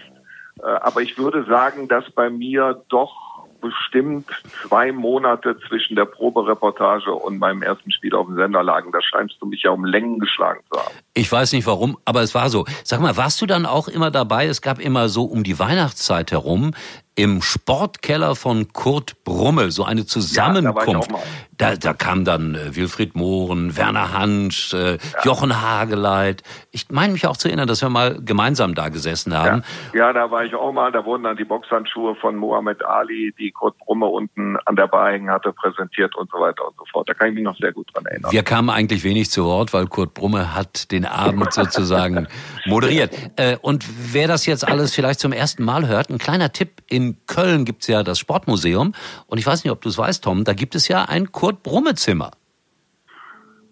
Äh, 0.60 0.66
aber 0.66 1.02
ich 1.02 1.18
würde 1.18 1.44
sagen, 1.44 1.88
dass 1.88 2.10
bei 2.10 2.30
mir 2.30 2.82
doch 2.88 3.32
bestimmt 3.62 4.28
zwei 4.66 4.92
Monate 4.92 5.56
zwischen 5.68 5.96
der 5.96 6.04
Probereportage 6.04 7.12
und 7.12 7.38
meinem 7.38 7.62
ersten 7.62 7.90
Spiel 7.92 8.14
auf 8.14 8.26
dem 8.26 8.36
Sender 8.36 8.62
lagen. 8.62 8.92
Da 8.92 8.98
scheinst 9.00 9.36
du 9.40 9.46
mich 9.46 9.62
ja 9.62 9.70
um 9.70 9.84
Längen 9.84 10.18
geschlagen 10.18 10.60
zu 10.70 10.78
haben. 10.78 10.94
Ich 11.14 11.30
weiß 11.30 11.52
nicht 11.52 11.66
warum, 11.66 11.96
aber 12.04 12.22
es 12.22 12.34
war 12.34 12.50
so. 12.50 12.66
Sag 12.84 13.00
mal, 13.00 13.16
warst 13.16 13.40
du 13.40 13.46
dann 13.46 13.64
auch 13.64 13.88
immer 13.88 14.10
dabei? 14.10 14.46
Es 14.46 14.60
gab 14.60 14.78
immer 14.80 15.08
so 15.08 15.24
um 15.24 15.44
die 15.44 15.58
Weihnachtszeit 15.58 16.32
herum 16.32 16.72
im 17.14 17.42
Sportkeller 17.42 18.34
von 18.34 18.72
Kurt 18.72 19.22
Brummel 19.24 19.70
so 19.70 19.84
eine 19.84 20.06
Zusammenkunft. 20.06 21.12
Ja, 21.12 21.18
da, 21.58 21.70
da, 21.72 21.76
da 21.76 21.92
kam 21.92 22.24
dann 22.24 22.54
äh, 22.54 22.74
Wilfried 22.74 23.14
Mohren, 23.14 23.76
Werner 23.76 24.12
Hansch, 24.14 24.72
äh, 24.72 24.92
ja. 24.92 24.98
Jochen 25.22 25.60
Hageleit. 25.60 26.42
Ich 26.70 26.86
meine 26.90 27.12
mich 27.12 27.26
auch 27.26 27.36
zu 27.36 27.48
erinnern, 27.48 27.68
dass 27.68 27.82
wir 27.82 27.90
mal 27.90 28.18
gemeinsam 28.24 28.74
da 28.74 28.88
gesessen 28.88 29.36
haben. 29.36 29.62
Ja. 29.92 30.06
ja, 30.06 30.12
da 30.14 30.30
war 30.30 30.44
ich 30.44 30.54
auch 30.54 30.72
mal. 30.72 30.90
Da 30.90 31.04
wurden 31.04 31.24
dann 31.24 31.36
die 31.36 31.44
Boxhandschuhe 31.44 32.14
von 32.16 32.36
Mohammed 32.36 32.82
Ali, 32.84 33.34
die 33.38 33.50
Kurt 33.50 33.76
Brumme 33.78 34.06
unten 34.06 34.56
an 34.64 34.76
der 34.76 34.86
Bar 34.86 35.12
hängen 35.12 35.30
hatte, 35.30 35.52
präsentiert 35.52 36.16
und 36.16 36.30
so 36.30 36.40
weiter 36.40 36.66
und 36.66 36.76
so 36.78 36.84
fort. 36.90 37.08
Da 37.10 37.14
kann 37.14 37.28
ich 37.28 37.34
mich 37.34 37.44
noch 37.44 37.56
sehr 37.58 37.72
gut 37.72 37.94
dran 37.94 38.06
erinnern. 38.06 38.32
Wir 38.32 38.42
kamen 38.42 38.70
eigentlich 38.70 39.04
wenig 39.04 39.30
zu 39.30 39.44
Wort, 39.44 39.74
weil 39.74 39.86
Kurt 39.86 40.14
Brumme 40.14 40.54
hat 40.54 40.90
den 40.90 41.04
Abend 41.04 41.52
sozusagen 41.52 42.26
moderiert. 42.64 43.12
Äh, 43.36 43.58
und 43.60 43.84
wer 44.14 44.28
das 44.28 44.46
jetzt 44.46 44.66
alles 44.66 44.94
vielleicht 44.94 45.20
zum 45.20 45.32
ersten 45.32 45.62
Mal 45.62 45.86
hört, 45.86 46.08
ein 46.08 46.18
kleiner 46.18 46.52
Tipp 46.52 46.82
in 46.88 47.01
in 47.02 47.16
Köln 47.26 47.64
gibt 47.64 47.82
es 47.82 47.88
ja 47.88 48.02
das 48.02 48.18
Sportmuseum. 48.18 48.94
Und 49.26 49.38
ich 49.38 49.46
weiß 49.46 49.64
nicht, 49.64 49.72
ob 49.72 49.80
du 49.80 49.88
es 49.88 49.98
weißt, 49.98 50.24
Tom, 50.24 50.44
da 50.44 50.52
gibt 50.52 50.74
es 50.74 50.88
ja 50.88 51.04
ein 51.04 51.32
Kurt-Brumme-Zimmer. 51.32 52.30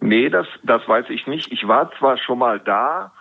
Nee, 0.01 0.31
das, 0.31 0.47
das 0.63 0.87
weiß 0.89 1.07
ich 1.11 1.27
nicht. 1.27 1.53
Ich 1.53 1.69
war 1.69 1.91
zwar 1.99 2.17
schon 2.17 2.39
mal 2.39 2.59
da, 2.59 3.13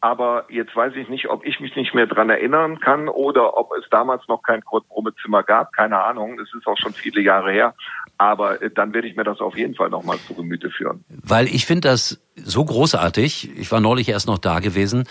aber 0.00 0.46
jetzt 0.50 0.74
weiß 0.74 0.94
ich 0.96 1.08
nicht, 1.08 1.28
ob 1.28 1.44
ich 1.46 1.60
mich 1.60 1.74
nicht 1.76 1.94
mehr 1.94 2.06
dran 2.06 2.30
erinnern 2.30 2.80
kann 2.80 3.08
oder 3.08 3.56
ob 3.56 3.70
es 3.78 3.88
damals 3.90 4.22
noch 4.28 4.42
kein 4.42 4.62
Kurt-Brumme-Zimmer 4.62 5.42
gab. 5.42 5.72
Keine 5.72 6.02
Ahnung. 6.02 6.38
Es 6.40 6.52
ist 6.54 6.66
auch 6.66 6.76
schon 6.76 6.92
viele 6.92 7.20
Jahre 7.22 7.52
her. 7.52 7.74
Aber 8.18 8.60
äh, 8.60 8.70
dann 8.70 8.92
werde 8.92 9.08
ich 9.08 9.16
mir 9.16 9.24
das 9.24 9.40
auf 9.40 9.56
jeden 9.56 9.74
Fall 9.74 9.90
nochmal 9.90 10.18
zu 10.18 10.34
Gemüte 10.34 10.70
führen. 10.70 11.04
Weil 11.08 11.46
ich 11.46 11.66
finde 11.66 11.88
das 11.88 12.20
so 12.36 12.64
großartig. 12.64 13.56
Ich 13.58 13.70
war 13.72 13.80
neulich 13.80 14.08
erst 14.08 14.26
noch 14.26 14.38
da 14.38 14.60
gewesen. 14.60 15.04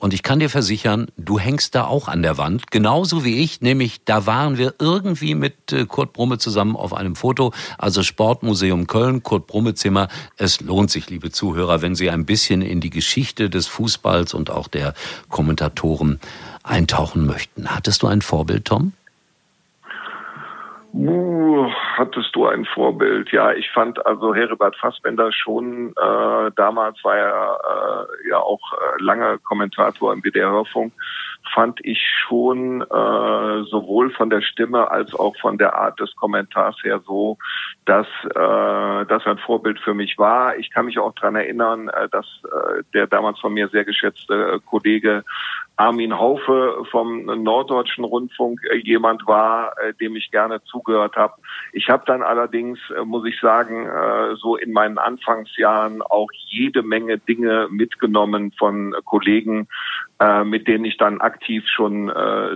Und 0.00 0.14
ich 0.14 0.22
kann 0.22 0.40
dir 0.40 0.48
versichern, 0.48 1.08
du 1.18 1.38
hängst 1.38 1.74
da 1.74 1.84
auch 1.84 2.08
an 2.08 2.22
der 2.22 2.38
Wand, 2.38 2.70
genauso 2.70 3.22
wie 3.22 3.42
ich, 3.42 3.60
nämlich 3.60 4.02
da 4.06 4.24
waren 4.24 4.56
wir 4.56 4.74
irgendwie 4.78 5.34
mit 5.34 5.72
äh, 5.72 5.84
Kurt 5.84 6.14
Brumme 6.14 6.38
zusammen 6.38 6.74
auf 6.74 6.94
einem 6.94 7.16
Foto, 7.16 7.52
also 7.76 8.02
Sportmuseum 8.02 8.86
Köln, 8.86 9.22
Kurt 9.22 9.46
Brumme 9.46 9.74
Zimmer. 9.74 10.08
Es 10.38 10.62
lohnt 10.62 10.90
sich, 10.90 11.10
liebe 11.10 11.30
Zuhörer, 11.30 11.82
wenn 11.82 11.94
Sie 11.94 12.08
ein 12.08 12.24
bisschen 12.24 12.62
in 12.62 12.80
die 12.80 12.88
Geschichte 12.88 13.50
des 13.50 13.66
Fußballs 13.66 14.32
und 14.32 14.48
auch 14.48 14.68
der 14.68 14.94
Kommentatoren 15.28 16.18
eintauchen 16.62 17.26
möchten. 17.26 17.68
Hattest 17.68 18.02
du 18.02 18.06
ein 18.06 18.22
Vorbild, 18.22 18.64
Tom? 18.64 18.94
Uh, 20.94 21.49
hattest 22.00 22.34
du 22.34 22.46
ein 22.46 22.64
Vorbild? 22.64 23.30
Ja, 23.30 23.52
ich 23.52 23.70
fand 23.70 24.04
also 24.06 24.34
Heribert 24.34 24.74
Fassbender 24.76 25.30
schon, 25.32 25.90
äh, 25.90 26.50
damals 26.56 27.04
war 27.04 27.16
er 27.16 27.58
äh, 28.24 28.28
ja 28.30 28.38
auch 28.38 28.72
äh, 28.72 29.02
lange 29.02 29.38
Kommentator 29.38 30.12
im 30.12 30.22
WDR-Hörfunk, 30.22 30.92
fand 31.52 31.78
ich 31.84 32.00
schon 32.26 32.80
äh, 32.80 33.64
sowohl 33.64 34.10
von 34.10 34.30
der 34.30 34.40
Stimme 34.40 34.90
als 34.90 35.14
auch 35.14 35.36
von 35.36 35.58
der 35.58 35.74
Art 35.74 36.00
des 36.00 36.14
Kommentars 36.16 36.76
her 36.82 37.00
so, 37.06 37.36
dass 37.84 38.06
äh, 38.24 39.06
das 39.06 39.26
ein 39.26 39.38
Vorbild 39.38 39.78
für 39.80 39.94
mich 39.94 40.16
war. 40.16 40.56
Ich 40.56 40.70
kann 40.70 40.86
mich 40.86 40.98
auch 40.98 41.14
dran 41.14 41.36
erinnern, 41.36 41.88
äh, 41.88 42.08
dass 42.08 42.26
äh, 42.44 42.82
der 42.94 43.06
damals 43.08 43.38
von 43.40 43.52
mir 43.52 43.68
sehr 43.68 43.84
geschätzte 43.84 44.52
äh, 44.54 44.60
Kollege 44.64 45.24
Armin 45.80 46.18
Haufe 46.18 46.84
vom 46.90 47.24
Norddeutschen 47.24 48.04
Rundfunk 48.04 48.60
äh, 48.70 48.76
jemand 48.76 49.26
war, 49.26 49.72
äh, 49.78 49.94
dem 49.94 50.14
ich 50.14 50.30
gerne 50.30 50.62
zugehört 50.64 51.16
habe. 51.16 51.32
Ich 51.72 51.88
habe 51.88 52.02
dann 52.04 52.22
allerdings, 52.22 52.78
äh, 52.94 53.02
muss 53.02 53.26
ich 53.26 53.40
sagen, 53.40 53.88
so 54.36 54.56
in 54.56 54.72
meinen 54.72 54.98
Anfangsjahren 54.98 56.02
auch 56.02 56.28
jede 56.32 56.82
Menge 56.82 57.16
Dinge 57.18 57.68
mitgenommen 57.70 58.52
von 58.58 58.94
Kollegen, 59.04 59.68
mit 60.44 60.68
denen 60.68 60.84
ich 60.84 60.96
dann 60.98 61.20
aktiv 61.20 61.64
schon 61.66 62.12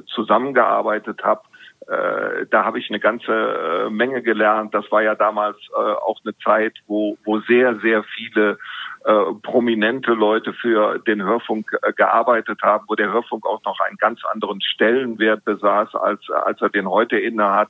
zusammengearbeitet 0.06 1.22
habe. 1.24 1.42
Da 1.86 2.64
habe 2.64 2.78
ich 2.78 2.88
eine 2.88 2.98
ganze 2.98 3.88
Menge 3.90 4.22
gelernt. 4.22 4.72
Das 4.72 4.90
war 4.90 5.02
ja 5.02 5.14
damals 5.14 5.58
auch 5.74 6.18
eine 6.24 6.34
Zeit, 6.38 6.72
wo, 6.86 7.18
wo 7.24 7.40
sehr, 7.40 7.78
sehr 7.80 8.04
viele 8.04 8.58
äh, 9.04 9.34
prominente 9.42 10.12
Leute 10.12 10.54
für 10.54 10.98
den 10.98 11.22
Hörfunk 11.22 11.76
äh, 11.82 11.92
gearbeitet 11.92 12.62
haben, 12.62 12.86
wo 12.88 12.94
der 12.94 13.12
Hörfunk 13.12 13.44
auch 13.44 13.62
noch 13.64 13.78
einen 13.80 13.98
ganz 13.98 14.24
anderen 14.24 14.62
Stellenwert 14.62 15.44
besaß, 15.44 15.94
als, 15.94 16.22
als 16.30 16.62
er 16.62 16.70
den 16.70 16.88
heute 16.88 17.18
innehat. 17.18 17.68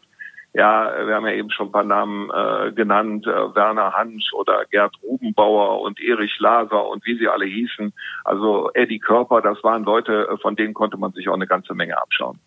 Ja, 0.56 0.88
wir 1.04 1.16
haben 1.16 1.26
ja 1.26 1.32
eben 1.32 1.50
schon 1.50 1.66
ein 1.66 1.72
paar 1.72 1.82
Namen 1.82 2.30
äh, 2.30 2.70
genannt, 2.70 3.26
äh, 3.26 3.54
Werner 3.56 3.92
Hansch 3.92 4.32
oder 4.34 4.64
Gerd 4.70 4.94
Rubenbauer 5.02 5.80
und 5.80 6.00
Erich 6.00 6.38
Laser 6.38 6.88
und 6.88 7.04
wie 7.04 7.18
sie 7.18 7.26
alle 7.26 7.44
hießen. 7.44 7.92
Also 8.22 8.70
Eddie 8.72 9.00
Körper, 9.00 9.42
das 9.42 9.64
waren 9.64 9.82
Leute, 9.82 10.28
äh, 10.28 10.36
von 10.38 10.54
denen 10.54 10.72
konnte 10.72 10.96
man 10.96 11.10
sich 11.10 11.28
auch 11.28 11.34
eine 11.34 11.48
ganze 11.48 11.74
Menge 11.74 12.00
abschauen. 12.00 12.38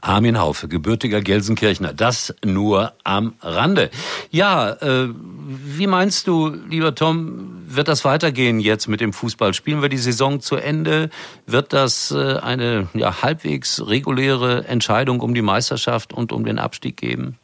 Armin 0.00 0.40
Haufe, 0.40 0.66
gebürtiger 0.66 1.20
Gelsenkirchner, 1.20 1.94
das 1.94 2.34
nur 2.44 2.94
am 3.04 3.34
Rande. 3.40 3.90
Ja, 4.32 4.72
äh, 4.72 5.10
wie 5.14 5.86
meinst 5.86 6.26
du, 6.26 6.48
lieber 6.68 6.96
Tom, 6.96 7.62
wird 7.68 7.86
das 7.86 8.04
weitergehen 8.04 8.58
jetzt 8.58 8.88
mit 8.88 9.00
dem 9.00 9.12
Fußball? 9.12 9.54
Spielen 9.54 9.82
wir 9.82 9.88
die 9.88 9.98
Saison 9.98 10.40
zu 10.40 10.56
Ende? 10.56 11.10
Wird 11.46 11.72
das 11.72 12.10
äh, 12.10 12.38
eine 12.38 12.88
ja, 12.94 13.22
halbwegs 13.22 13.86
reguläre 13.86 14.64
Entscheidung 14.66 15.20
um 15.20 15.32
die 15.32 15.42
Meisterschaft 15.42 16.12
und 16.12 16.32
um 16.32 16.44
den 16.44 16.58
Abstieg 16.58 16.96
geben? 16.96 17.38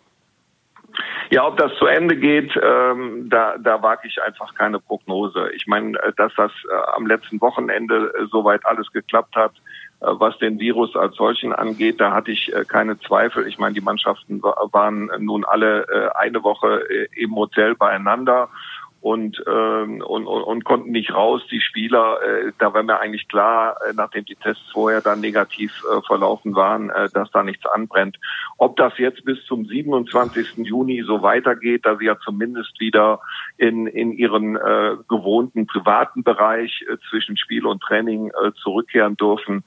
Ja, 1.30 1.46
ob 1.46 1.58
das 1.58 1.74
zu 1.76 1.86
Ende 1.86 2.16
geht, 2.16 2.58
ähm, 2.62 3.28
da, 3.28 3.58
da 3.58 3.82
wage 3.82 4.08
ich 4.08 4.22
einfach 4.22 4.54
keine 4.54 4.78
Prognose. 4.78 5.50
Ich 5.54 5.66
meine, 5.66 5.98
äh, 5.98 6.12
dass 6.16 6.32
das 6.36 6.52
äh, 6.70 6.96
am 6.96 7.06
letzten 7.06 7.40
Wochenende 7.40 8.14
äh, 8.18 8.26
soweit 8.30 8.64
alles 8.64 8.90
geklappt 8.92 9.36
hat, 9.36 9.52
äh, 10.00 10.06
was 10.06 10.38
den 10.38 10.58
Virus 10.58 10.96
als 10.96 11.16
solchen 11.16 11.52
angeht, 11.52 12.00
da 12.00 12.12
hatte 12.12 12.30
ich 12.30 12.50
äh, 12.54 12.64
keine 12.64 12.98
Zweifel. 12.98 13.46
Ich 13.46 13.58
meine, 13.58 13.74
die 13.74 13.82
Mannschaften 13.82 14.42
waren 14.42 15.10
nun 15.18 15.44
alle 15.44 15.86
äh, 15.88 16.08
eine 16.16 16.42
Woche 16.42 16.82
im 17.14 17.36
Hotel 17.36 17.74
beieinander 17.74 18.48
und, 19.00 19.42
ähm, 19.46 20.02
und, 20.02 20.26
und, 20.26 20.42
und 20.42 20.64
konnten 20.64 20.90
nicht 20.90 21.14
raus. 21.14 21.42
Die 21.50 21.60
Spieler, 21.60 22.18
äh, 22.22 22.52
da 22.58 22.74
war 22.74 22.82
mir 22.82 22.98
eigentlich 22.98 23.28
klar, 23.28 23.76
äh, 23.88 23.92
nachdem 23.94 24.24
die 24.24 24.34
Tests 24.34 24.64
vorher 24.72 25.00
dann 25.00 25.20
negativ 25.20 25.72
äh, 25.90 26.00
verlaufen 26.06 26.54
waren, 26.56 26.90
äh, 26.90 27.08
dass 27.12 27.30
da 27.30 27.42
nichts 27.42 27.64
anbrennt. 27.66 28.18
Ob 28.56 28.76
das 28.76 28.98
jetzt 28.98 29.24
bis 29.24 29.44
zum 29.46 29.66
27. 29.66 30.66
Juni 30.66 31.04
so 31.06 31.22
weitergeht, 31.22 31.86
da 31.86 31.96
sie 31.96 32.06
ja 32.06 32.18
zumindest 32.18 32.80
wieder 32.80 33.20
in, 33.56 33.86
in 33.86 34.12
ihren 34.12 34.56
äh, 34.56 34.96
gewohnten 35.08 35.66
privaten 35.66 36.24
Bereich 36.24 36.84
äh, 36.88 36.96
zwischen 37.08 37.36
Spiel 37.36 37.66
und 37.66 37.82
Training 37.82 38.30
äh, 38.30 38.52
zurückkehren 38.62 39.16
dürfen, 39.16 39.62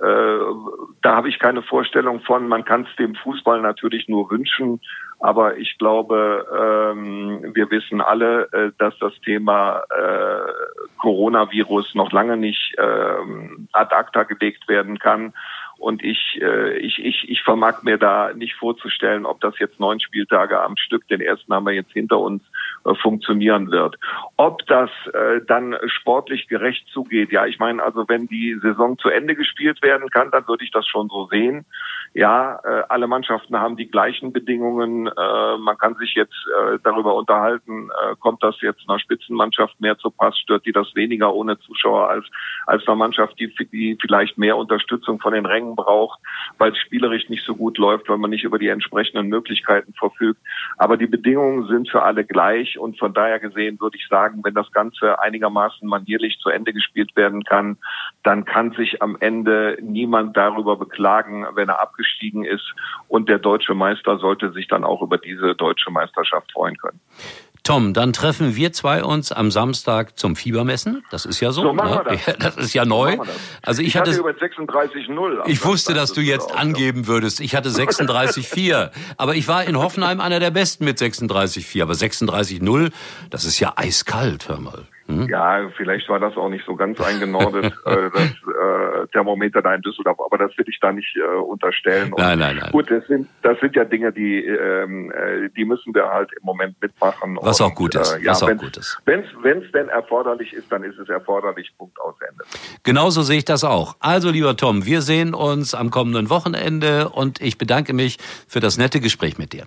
da 0.00 1.16
habe 1.16 1.28
ich 1.28 1.38
keine 1.38 1.62
Vorstellung 1.62 2.20
von. 2.22 2.48
Man 2.48 2.64
kann 2.64 2.86
es 2.90 2.96
dem 2.96 3.14
Fußball 3.14 3.60
natürlich 3.60 4.08
nur 4.08 4.30
wünschen, 4.30 4.80
aber 5.20 5.56
ich 5.56 5.78
glaube, 5.78 6.44
ähm, 6.52 7.54
wir 7.54 7.70
wissen 7.70 8.00
alle, 8.00 8.48
äh, 8.52 8.72
dass 8.78 8.98
das 8.98 9.12
Thema 9.20 9.84
äh, 9.90 10.52
Coronavirus 10.98 11.94
noch 11.94 12.10
lange 12.10 12.36
nicht 12.36 12.74
ähm, 12.76 13.68
ad 13.72 13.94
acta 13.94 14.24
gelegt 14.24 14.68
werden 14.68 14.98
kann. 14.98 15.32
Und 15.82 16.04
ich, 16.04 16.38
äh, 16.40 16.78
ich, 16.78 17.04
ich, 17.04 17.28
ich 17.28 17.42
vermag 17.42 17.82
mir 17.82 17.98
da 17.98 18.32
nicht 18.32 18.54
vorzustellen, 18.54 19.26
ob 19.26 19.40
das 19.40 19.58
jetzt 19.58 19.80
neun 19.80 19.98
Spieltage 19.98 20.60
am 20.60 20.76
Stück, 20.76 21.08
den 21.08 21.20
ersten 21.20 21.52
haben 21.52 21.66
wir 21.66 21.72
jetzt 21.72 21.90
hinter 21.90 22.20
uns, 22.20 22.40
äh, 22.84 22.94
funktionieren 22.94 23.72
wird. 23.72 23.96
Ob 24.36 24.64
das 24.68 24.90
äh, 25.12 25.40
dann 25.44 25.76
sportlich 25.86 26.46
gerecht 26.46 26.86
zugeht, 26.92 27.32
ja, 27.32 27.46
ich 27.46 27.58
meine, 27.58 27.82
also 27.82 28.08
wenn 28.08 28.28
die 28.28 28.56
Saison 28.62 28.96
zu 28.96 29.08
Ende 29.08 29.34
gespielt 29.34 29.82
werden 29.82 30.08
kann, 30.08 30.30
dann 30.30 30.46
würde 30.46 30.64
ich 30.64 30.70
das 30.70 30.86
schon 30.86 31.08
so 31.08 31.26
sehen. 31.26 31.64
Ja, 32.14 32.60
äh, 32.62 32.82
alle 32.90 33.06
Mannschaften 33.06 33.58
haben 33.58 33.76
die 33.76 33.90
gleichen 33.90 34.34
Bedingungen. 34.34 35.06
Äh, 35.06 35.56
man 35.58 35.78
kann 35.78 35.94
sich 35.94 36.14
jetzt 36.14 36.34
äh, 36.46 36.78
darüber 36.84 37.14
unterhalten, 37.14 37.88
äh, 37.88 38.16
kommt 38.16 38.42
das 38.42 38.60
jetzt 38.60 38.82
einer 38.86 38.98
Spitzenmannschaft 38.98 39.80
mehr 39.80 39.96
zu 39.96 40.10
Pass, 40.10 40.38
stört 40.38 40.66
die 40.66 40.72
das 40.72 40.94
weniger 40.94 41.32
ohne 41.34 41.58
Zuschauer 41.60 42.10
als 42.10 42.26
als 42.66 42.86
einer 42.86 42.96
Mannschaft, 42.96 43.38
die, 43.40 43.52
die 43.72 43.96
vielleicht 43.98 44.36
mehr 44.36 44.58
Unterstützung 44.58 45.20
von 45.20 45.32
den 45.32 45.46
Rängen 45.46 45.74
braucht, 45.74 46.20
weil 46.58 46.72
es 46.72 46.78
spielerisch 46.78 47.30
nicht 47.30 47.46
so 47.46 47.54
gut 47.54 47.78
läuft, 47.78 48.08
weil 48.10 48.18
man 48.18 48.30
nicht 48.30 48.44
über 48.44 48.58
die 48.58 48.68
entsprechenden 48.68 49.28
Möglichkeiten 49.28 49.94
verfügt. 49.94 50.40
Aber 50.76 50.98
die 50.98 51.06
Bedingungen 51.06 51.66
sind 51.68 51.88
für 51.88 52.02
alle 52.02 52.24
gleich 52.24 52.78
und 52.78 52.98
von 52.98 53.14
daher 53.14 53.40
gesehen 53.40 53.80
würde 53.80 53.96
ich 53.96 54.06
sagen, 54.08 54.40
wenn 54.44 54.54
das 54.54 54.70
Ganze 54.72 55.18
einigermaßen 55.18 55.88
manierlich 55.88 56.38
zu 56.40 56.50
Ende 56.50 56.74
gespielt 56.74 57.16
werden 57.16 57.44
kann, 57.44 57.78
dann 58.22 58.44
kann 58.44 58.72
sich 58.72 59.00
am 59.00 59.16
Ende 59.18 59.78
niemand 59.80 60.36
darüber 60.36 60.76
beklagen, 60.76 61.46
wenn 61.54 61.70
er 61.70 61.80
abgestiegen 62.02 62.44
ist 62.44 62.74
und 63.08 63.28
der 63.28 63.38
deutsche 63.38 63.74
Meister 63.74 64.18
sollte 64.18 64.52
sich 64.52 64.68
dann 64.68 64.84
auch 64.84 65.02
über 65.02 65.18
diese 65.18 65.54
deutsche 65.54 65.90
Meisterschaft 65.90 66.50
freuen 66.52 66.76
können. 66.76 67.00
Tom, 67.64 67.94
dann 67.94 68.12
treffen 68.12 68.56
wir 68.56 68.72
zwei 68.72 69.04
uns 69.04 69.30
am 69.30 69.52
Samstag 69.52 70.18
zum 70.18 70.34
Fiebermessen. 70.34 71.04
Das 71.12 71.24
ist 71.24 71.38
ja 71.38 71.52
so. 71.52 71.62
so 71.62 71.72
machen 71.72 71.90
ne? 71.90 72.04
wir 72.04 72.34
das. 72.34 72.38
das 72.56 72.56
ist 72.56 72.74
ja 72.74 72.84
neu. 72.84 73.14
So 73.14 73.22
also 73.62 73.82
ich, 73.82 73.88
ich 73.88 73.96
hatte, 73.96 74.10
hatte 74.10 74.18
über 74.18 74.30
36,0. 74.30 75.42
Ich 75.46 75.64
wusste, 75.64 75.94
dass 75.94 76.12
du 76.12 76.20
jetzt 76.22 76.52
angeben 76.56 77.06
würdest. 77.06 77.38
Ich 77.38 77.54
hatte 77.54 77.68
36,4. 77.68 78.90
aber 79.16 79.36
ich 79.36 79.46
war 79.46 79.62
in 79.62 79.78
Hoffenheim 79.78 80.20
einer 80.20 80.40
der 80.40 80.50
Besten 80.50 80.84
mit 80.84 80.98
36,4. 80.98 81.82
Aber 81.82 81.92
36,0, 81.92 82.90
das 83.30 83.44
ist 83.44 83.60
ja 83.60 83.74
eiskalt, 83.76 84.48
hör 84.48 84.58
mal. 84.58 84.88
Hm? 85.20 85.28
Ja, 85.28 85.70
vielleicht 85.76 86.08
war 86.08 86.20
das 86.20 86.36
auch 86.36 86.48
nicht 86.48 86.64
so 86.64 86.76
ganz 86.76 87.00
eingenordet, 87.00 87.64
äh, 87.84 88.10
das 88.12 88.24
äh, 88.24 89.06
Thermometer 89.12 89.62
da 89.62 89.74
in 89.74 89.82
Düsseldorf, 89.82 90.18
aber 90.20 90.38
das 90.38 90.56
will 90.56 90.64
ich 90.68 90.78
da 90.80 90.92
nicht 90.92 91.16
äh, 91.16 91.20
unterstellen. 91.38 92.12
Und 92.12 92.18
nein, 92.18 92.38
nein, 92.38 92.56
nein. 92.56 92.70
Gut, 92.72 92.90
das 92.90 93.06
sind, 93.06 93.28
das 93.42 93.58
sind 93.60 93.76
ja 93.76 93.84
Dinge, 93.84 94.12
die, 94.12 94.44
ähm, 94.44 95.10
äh, 95.12 95.48
die 95.56 95.64
müssen 95.64 95.94
wir 95.94 96.08
halt 96.08 96.30
im 96.32 96.44
Moment 96.44 96.80
mitmachen. 96.80 97.38
Was 97.40 97.60
und, 97.60 97.66
auch 97.66 97.74
gut 97.74 97.94
ist. 97.94 98.18
Ja, 98.22 98.32
was 98.32 98.42
auch 98.42 98.56
gut 98.56 98.76
ist. 98.76 99.00
Wenn 99.04 99.22
es 99.22 99.72
denn 99.72 99.88
erforderlich 99.88 100.52
ist, 100.52 100.70
dann 100.70 100.84
ist 100.84 100.98
es 100.98 101.08
erforderlich, 101.08 101.72
Punkt 101.76 102.00
aus 102.00 102.14
Ende. 102.20 102.44
Genauso 102.82 103.22
sehe 103.22 103.38
ich 103.38 103.44
das 103.44 103.64
auch. 103.64 103.96
Also, 104.00 104.30
lieber 104.30 104.56
Tom, 104.56 104.84
wir 104.86 105.02
sehen 105.02 105.34
uns 105.34 105.74
am 105.74 105.90
kommenden 105.90 106.30
Wochenende 106.30 107.08
und 107.08 107.40
ich 107.40 107.58
bedanke 107.58 107.92
mich 107.92 108.18
für 108.48 108.60
das 108.60 108.78
nette 108.78 109.00
Gespräch 109.00 109.38
mit 109.38 109.52
dir. 109.52 109.66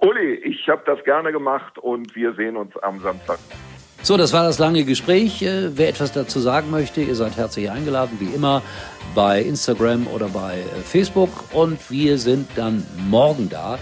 Uli, 0.00 0.34
ich 0.34 0.68
habe 0.68 0.82
das 0.84 1.02
gerne 1.04 1.32
gemacht 1.32 1.78
und 1.78 2.14
wir 2.14 2.34
sehen 2.34 2.56
uns 2.56 2.76
am 2.78 3.00
Samstag. 3.00 3.38
So, 4.04 4.18
das 4.18 4.34
war 4.34 4.44
das 4.44 4.58
lange 4.58 4.84
Gespräch. 4.84 5.40
Äh, 5.40 5.78
wer 5.78 5.88
etwas 5.88 6.12
dazu 6.12 6.38
sagen 6.38 6.70
möchte, 6.70 7.00
ihr 7.00 7.14
seid 7.14 7.38
herzlich 7.38 7.70
eingeladen, 7.70 8.18
wie 8.20 8.34
immer, 8.34 8.60
bei 9.14 9.40
Instagram 9.40 10.06
oder 10.08 10.28
bei 10.28 10.58
äh, 10.58 10.62
Facebook. 10.84 11.30
Und 11.54 11.90
wir 11.90 12.18
sind 12.18 12.50
dann 12.54 12.86
morgen 13.08 13.48
da. 13.48 13.78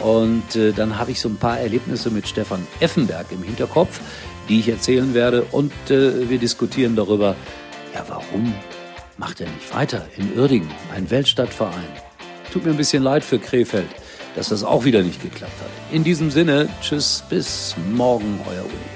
Und 0.00 0.56
äh, 0.56 0.72
dann 0.72 0.98
habe 0.98 1.10
ich 1.10 1.20
so 1.20 1.28
ein 1.28 1.36
paar 1.36 1.60
Erlebnisse 1.60 2.08
mit 2.08 2.26
Stefan 2.26 2.66
Effenberg 2.80 3.26
im 3.32 3.42
Hinterkopf, 3.42 4.00
die 4.48 4.60
ich 4.60 4.68
erzählen 4.70 5.12
werde. 5.12 5.42
Und 5.52 5.72
wir 5.88 6.38
diskutieren 6.38 6.96
darüber, 6.96 7.36
ja, 7.94 8.02
warum 8.08 8.54
macht 9.18 9.42
er 9.42 9.46
nicht 9.50 9.74
weiter 9.74 10.06
in 10.16 10.38
Uerdingen, 10.38 10.70
ein 10.94 11.10
Weltstadtverein? 11.10 11.72
Tut 12.50 12.64
mir 12.64 12.70
ein 12.70 12.78
bisschen 12.78 13.02
leid 13.02 13.24
für 13.24 13.38
Krefeld, 13.38 13.88
dass 14.36 14.48
das 14.48 14.64
auch 14.64 14.84
wieder 14.84 15.02
nicht 15.02 15.22
geklappt 15.22 15.60
hat. 15.60 15.68
In 15.94 16.02
diesem 16.02 16.30
Sinne, 16.30 16.66
tschüss, 16.80 17.22
bis 17.28 17.74
morgen, 17.92 18.40
euer 18.48 18.64
Uli. 18.64 18.95